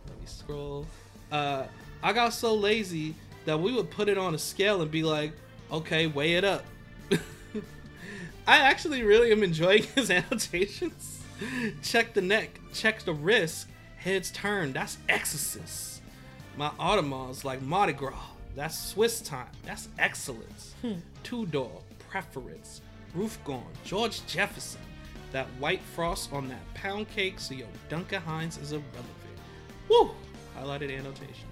[0.08, 0.86] Let me scroll.
[1.32, 1.64] Uh,
[2.04, 5.33] I got so lazy that we would put it on a scale and be like,
[5.71, 6.65] okay, weigh it up.
[8.47, 11.23] I actually really am enjoying his annotations.
[11.81, 13.67] check the neck, check the wrist,
[13.97, 14.73] heads turn.
[14.73, 16.01] That's Exorcist.
[16.57, 18.31] My Audemars like Mardi Gras.
[18.55, 19.47] That's Swiss time.
[19.63, 20.75] That's excellence.
[20.81, 20.95] Hmm.
[21.23, 22.81] Two door, preference,
[23.15, 24.81] roof gone, George Jefferson.
[25.31, 29.05] That white frost on that pound cake, so your Duncan Hines is irrelevant.
[29.87, 30.11] Woo!
[30.57, 31.47] Highlighted annotation.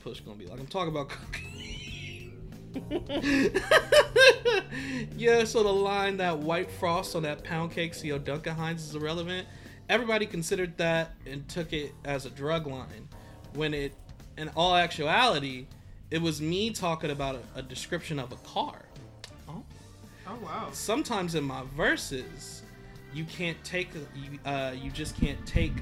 [0.00, 1.46] Push gonna be like, I'm talking about cooking.
[5.16, 8.84] yeah, so the line that white frost on that pound cake, so yo, Duncan Hines
[8.84, 9.46] is irrelevant.
[9.88, 13.08] Everybody considered that and took it as a drug line,
[13.54, 13.92] when it,
[14.38, 15.66] in all actuality,
[16.10, 18.82] it was me talking about a, a description of a car.
[19.48, 19.62] Oh.
[20.26, 20.68] Oh wow.
[20.72, 22.62] Sometimes in my verses,
[23.12, 25.72] you can't take you, uh, you just can't take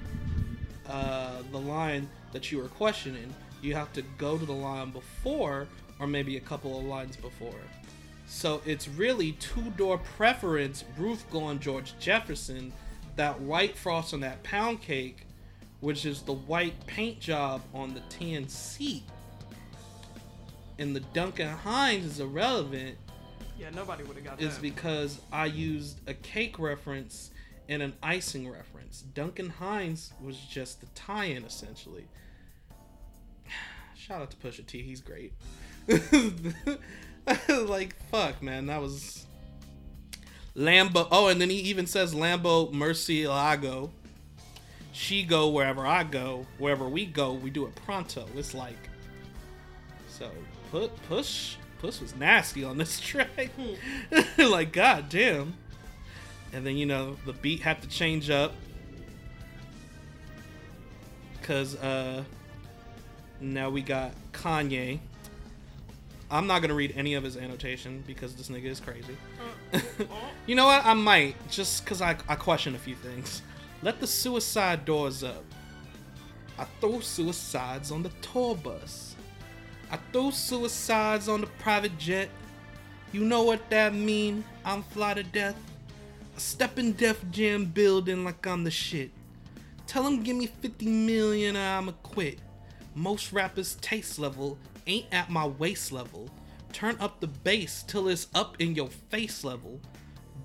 [0.88, 3.34] uh, the line that you were questioning.
[3.60, 5.66] You have to go to the line before,
[5.98, 7.54] or maybe a couple of lines before.
[8.26, 12.72] So it's really two door preference, roof going George Jefferson,
[13.16, 15.26] that white frost on that pound cake,
[15.80, 19.02] which is the white paint job on the tan seat.
[20.78, 22.96] And the Duncan Hines is irrelevant
[23.58, 24.62] Yeah, nobody would have got is that.
[24.62, 27.30] because I used a cake reference
[27.68, 29.02] and an icing reference.
[29.14, 32.06] Duncan Hines was just the tie-in essentially.
[34.08, 35.34] Shout out to Pusha T, he's great.
[37.68, 39.26] like fuck, man, that was
[40.56, 41.06] Lambo.
[41.10, 43.90] Oh, and then he even says Lambo Mercy Murcielago.
[44.92, 48.26] She go wherever I go, wherever we go, we do it pronto.
[48.34, 48.88] It's like
[50.08, 50.30] so
[50.70, 53.50] put push push was nasty on this track.
[54.38, 55.52] like god damn.
[56.54, 58.54] And then you know the beat had to change up
[61.42, 62.24] cuz uh
[63.40, 64.98] now we got Kanye.
[66.30, 69.16] I'm not to read any of his annotation because this nigga is crazy.
[70.46, 70.84] you know what?
[70.84, 73.42] I might just cuz I I question a few things.
[73.82, 75.44] Let the suicide doors up.
[76.58, 79.14] I throw suicides on the tour bus.
[79.90, 82.28] I throw suicides on the private jet.
[83.12, 84.44] You know what that mean?
[84.64, 85.56] I'm fly to death.
[86.36, 89.10] I step in Def Jam building like I'm the shit.
[89.86, 92.38] Tell them give me 50 million or I'ma quit.
[92.98, 96.28] Most rappers' taste level ain't at my waist level.
[96.72, 99.80] Turn up the bass till it's up in your face level.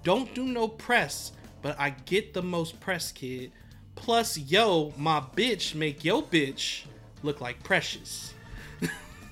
[0.03, 1.31] Don't do no press,
[1.63, 3.53] but I get the most press, kid.
[3.95, 6.83] Plus, yo, my bitch make yo bitch
[7.23, 8.35] look like precious.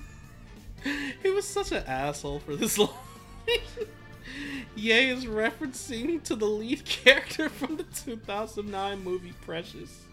[1.22, 2.88] he was such an asshole for this line.
[4.74, 10.06] Ye is referencing to the lead character from the 2009 movie Precious.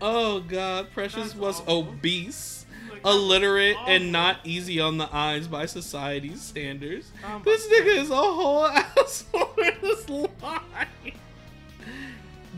[0.00, 1.78] Oh god, Precious That's was awful.
[1.90, 7.10] obese, Like, illiterate, and not easy on the eyes by society's standards.
[7.24, 8.66] Oh this nigga is a whole
[8.98, 11.12] asshole in this line.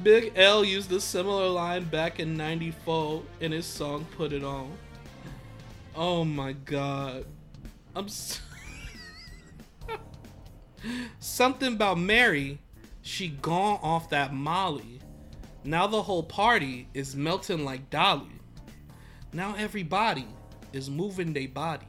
[0.02, 4.70] Big L used a similar line back in 94 in his song Put It On.
[5.94, 7.24] Oh my god.
[7.94, 8.40] I'm s
[11.20, 12.58] Something about Mary,
[13.02, 14.98] she gone off that Molly.
[15.64, 18.40] Now the whole party is melting like Dali.
[19.32, 20.26] Now everybody
[20.72, 21.86] is moving their body.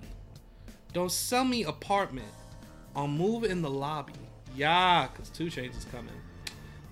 [0.94, 2.28] Don't sell me apartment.
[2.96, 4.14] I'll move in the lobby.
[4.56, 6.14] Yeah, cause 2 Chainz is coming.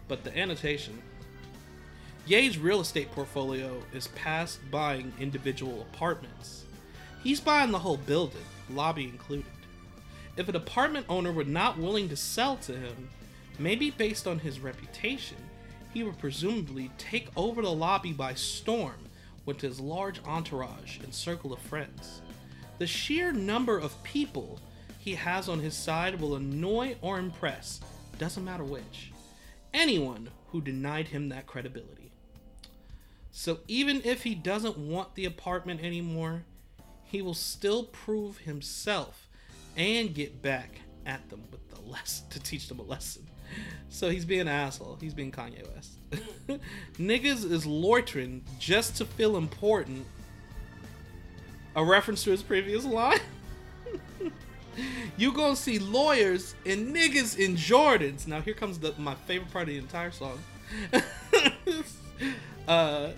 [0.08, 1.00] But the annotation.
[2.26, 6.66] Ye's real estate portfolio is past buying individual apartments.
[7.24, 9.46] He's buying the whole building, lobby included.
[10.38, 13.10] If an apartment owner were not willing to sell to him,
[13.60, 15.38] maybe based on his reputation,
[15.94, 19.10] he would presumably take over the lobby by storm
[19.46, 22.22] with his large entourage and circle of friends.
[22.78, 24.60] The sheer number of people
[24.98, 27.82] he has on his side will annoy or impress,
[28.18, 29.12] doesn't matter which,
[29.74, 32.12] anyone who denied him that credibility.
[33.32, 36.44] So even if he doesn't want the apartment anymore,
[37.04, 39.28] he will still prove himself
[39.76, 43.28] and get back at them with the lesson to teach them a lesson.
[43.90, 44.98] So he's being an asshole.
[45.02, 45.92] He's being Kanye West.
[46.98, 50.06] Niggas is loitering just to feel important.
[51.76, 53.20] A reference to his previous line.
[55.18, 58.28] you gonna see lawyers and niggas in Jordans.
[58.28, 60.40] Now here comes the my favorite part of the entire song.
[62.68, 63.10] uh,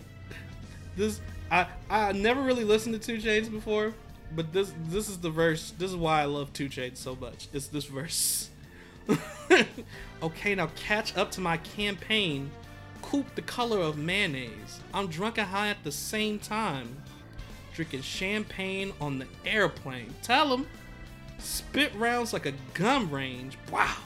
[0.96, 1.20] this
[1.52, 3.94] I I never really listened to 2 Chainz before,
[4.36, 5.74] but this this is the verse.
[5.78, 7.48] This is why I love 2 Chainz so much.
[7.54, 8.50] It's this verse.
[10.24, 12.52] okay, now catch up to my campaign.
[13.02, 14.80] Coupe the color of mayonnaise.
[14.94, 16.96] I'm drunk and high at the same time.
[17.74, 20.14] drinking champagne on the airplane.
[20.22, 20.68] Tell him.
[21.40, 23.58] Spit rounds like a gun range.
[23.72, 23.98] Wow.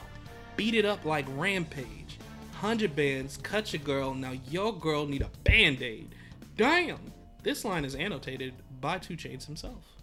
[0.56, 2.18] Beat it up like Rampage.
[2.60, 4.14] 100 bands, cut your girl.
[4.14, 6.14] Now your girl need a band aid.
[6.56, 7.12] Damn.
[7.44, 9.97] This line is annotated by 2 Chainz himself.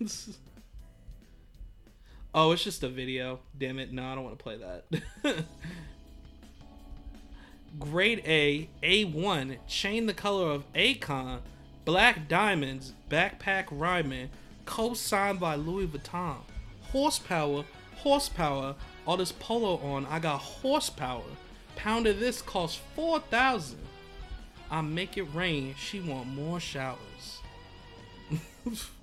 [2.34, 3.40] oh, it's just a video.
[3.56, 3.92] Damn it.
[3.92, 5.44] No, I don't want to play that.
[7.78, 11.40] Grade A, A1, chain the color of Akon,
[11.84, 14.30] black diamonds, backpack rhyming,
[14.64, 16.36] co-signed by Louis Vuitton.
[16.92, 17.64] Horsepower,
[17.96, 18.76] horsepower,
[19.06, 21.24] all this polo on, I got horsepower.
[21.74, 23.78] Pound of this costs 4,000.
[24.70, 27.40] I make it rain, she want more showers.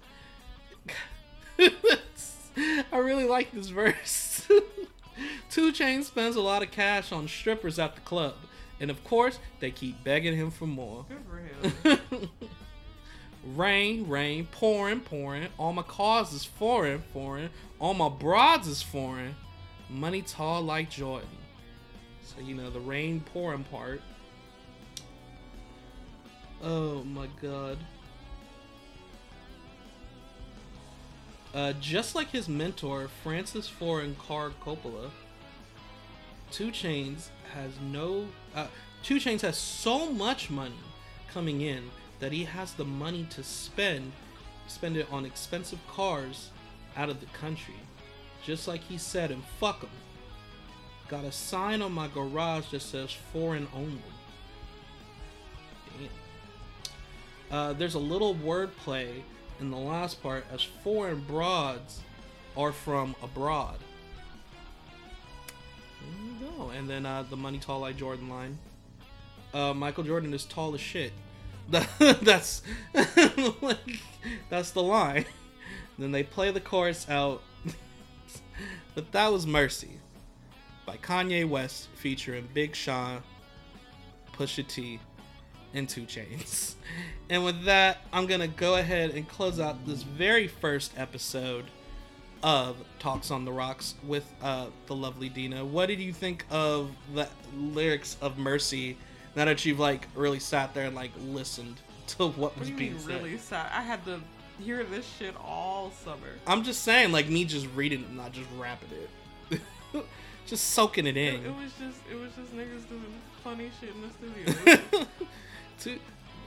[2.92, 4.48] I really like this verse.
[5.52, 8.36] 2 Chainz spends a lot of cash on strippers at the club.
[8.80, 11.06] And of course, they keep begging him for more.
[11.08, 12.30] Good for him.
[13.56, 15.50] rain, rain, pouring, pouring.
[15.60, 17.50] All my cars is foreign, foreign.
[17.80, 19.36] All my broads is foreign.
[19.90, 21.28] Money tall like Jordan.
[22.24, 24.02] So, you know, the rain pouring part.
[26.64, 27.78] Oh my god.
[31.54, 35.10] Uh, just like his mentor, Francis Ford Card Coppola,
[36.52, 38.28] 2 Chainz has no.
[38.56, 38.68] Uh,
[39.04, 40.76] 2 Chainz has so much money
[41.34, 44.12] coming in that he has the money to spend,
[44.68, 46.52] spend it on expensive cars
[46.96, 47.76] out of the country.
[48.46, 49.90] Just like he said, and fuck him.
[51.08, 54.02] Got a sign on my garage that says foreign only.
[56.00, 56.10] Damn.
[57.52, 59.22] Uh, there's a little wordplay
[59.62, 62.02] in the last part as foreign broads
[62.58, 63.78] are from abroad.
[66.02, 66.70] There you go.
[66.72, 68.58] And then uh, the money tall like Jordan line.
[69.54, 71.14] Uh, Michael Jordan is tall as shit.
[71.70, 72.64] that's
[73.62, 73.78] like,
[74.50, 75.26] that's the line.
[75.98, 77.42] then they play the chorus out.
[78.96, 79.92] but that was Mercy
[80.86, 83.22] by Kanye West featuring Big Sean,
[84.34, 85.00] Pusha T,
[85.74, 86.76] and 2 Chainz.
[87.30, 91.64] And with that, I'm gonna go ahead and close out this very first episode
[92.44, 95.64] of Talks on the Rocks with uh, the lovely Dina.
[95.64, 98.98] What did you think of the lyrics of Mercy?
[99.38, 101.78] Now that you've like really sat there and like listened
[102.08, 103.10] to what What was you being mean said.
[103.24, 103.72] really sad?
[103.74, 104.20] I had to
[104.62, 106.18] hear this shit all summer.
[106.46, 108.90] I'm just saying, like me just reading it, not just rapping
[109.52, 109.62] it,
[110.46, 111.46] just soaking it It, in.
[111.46, 113.06] it was just it was just niggas doing
[113.42, 114.10] funny shit in the
[114.90, 115.08] studio.
[115.82, 116.00] To-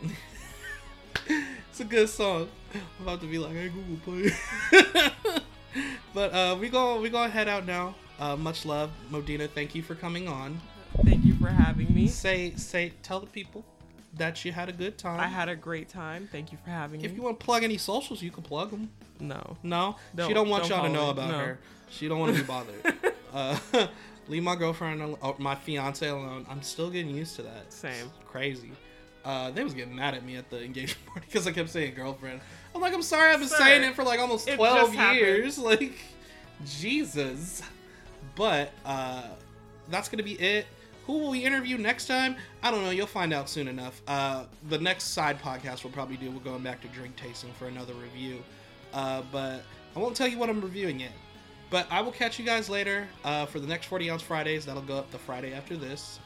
[1.70, 2.48] it's a good song.
[2.74, 4.30] I'm about to be like, hey Google play.
[6.14, 7.94] but uh, we go we go head out now.
[8.20, 9.48] Uh, much love, Modena.
[9.48, 10.60] Thank you for coming on.
[11.04, 12.06] Thank you for having me.
[12.08, 13.64] Say say tell the people
[14.16, 15.18] that you had a good time.
[15.18, 16.28] I had a great time.
[16.30, 17.10] Thank you for having If me.
[17.12, 18.90] If you want to plug any socials, you can plug them.
[19.18, 19.56] no.
[19.62, 21.38] No, she Don't- don't want don't y'all to know about No.
[21.38, 21.58] her.
[21.90, 22.94] She don't want to be bothered.
[23.34, 23.58] uh,
[24.28, 26.46] leave my girlfriend, al- or my fiance alone.
[26.48, 27.72] I'm still getting used to that.
[27.72, 27.90] Same.
[27.92, 28.70] It's crazy.
[29.24, 31.94] Uh, they was getting mad at me at the engagement party because I kept saying
[31.94, 32.40] girlfriend.
[32.74, 34.94] I'm like, I'm sorry, I've been Sir, saying it for like almost it 12 just
[34.94, 35.18] happened.
[35.20, 35.58] years.
[35.64, 35.94] Like,
[36.66, 37.62] Jesus.
[38.36, 39.28] But uh,
[39.88, 40.66] that's gonna be it.
[41.06, 42.36] Who will we interview next time?
[42.62, 42.90] I don't know.
[42.90, 44.00] You'll find out soon enough.
[44.08, 46.30] Uh, the next side podcast we'll probably do.
[46.30, 48.42] We're going back to drink tasting for another review.
[48.92, 49.62] Uh, but
[49.94, 51.12] I won't tell you what I'm reviewing yet.
[51.68, 54.64] But I will catch you guys later uh, for the next 40 ounce Fridays.
[54.64, 56.20] That'll go up the Friday after this.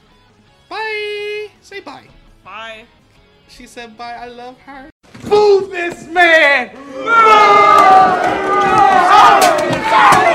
[0.69, 1.49] Bye.
[1.61, 2.07] Say bye.
[2.49, 2.87] Bye.
[3.49, 4.89] She said, Bye, I love her.
[5.29, 6.75] Boo this man!
[6.75, 6.81] Boo!
[6.83, 7.05] Boo!
[9.91, 10.27] Boo!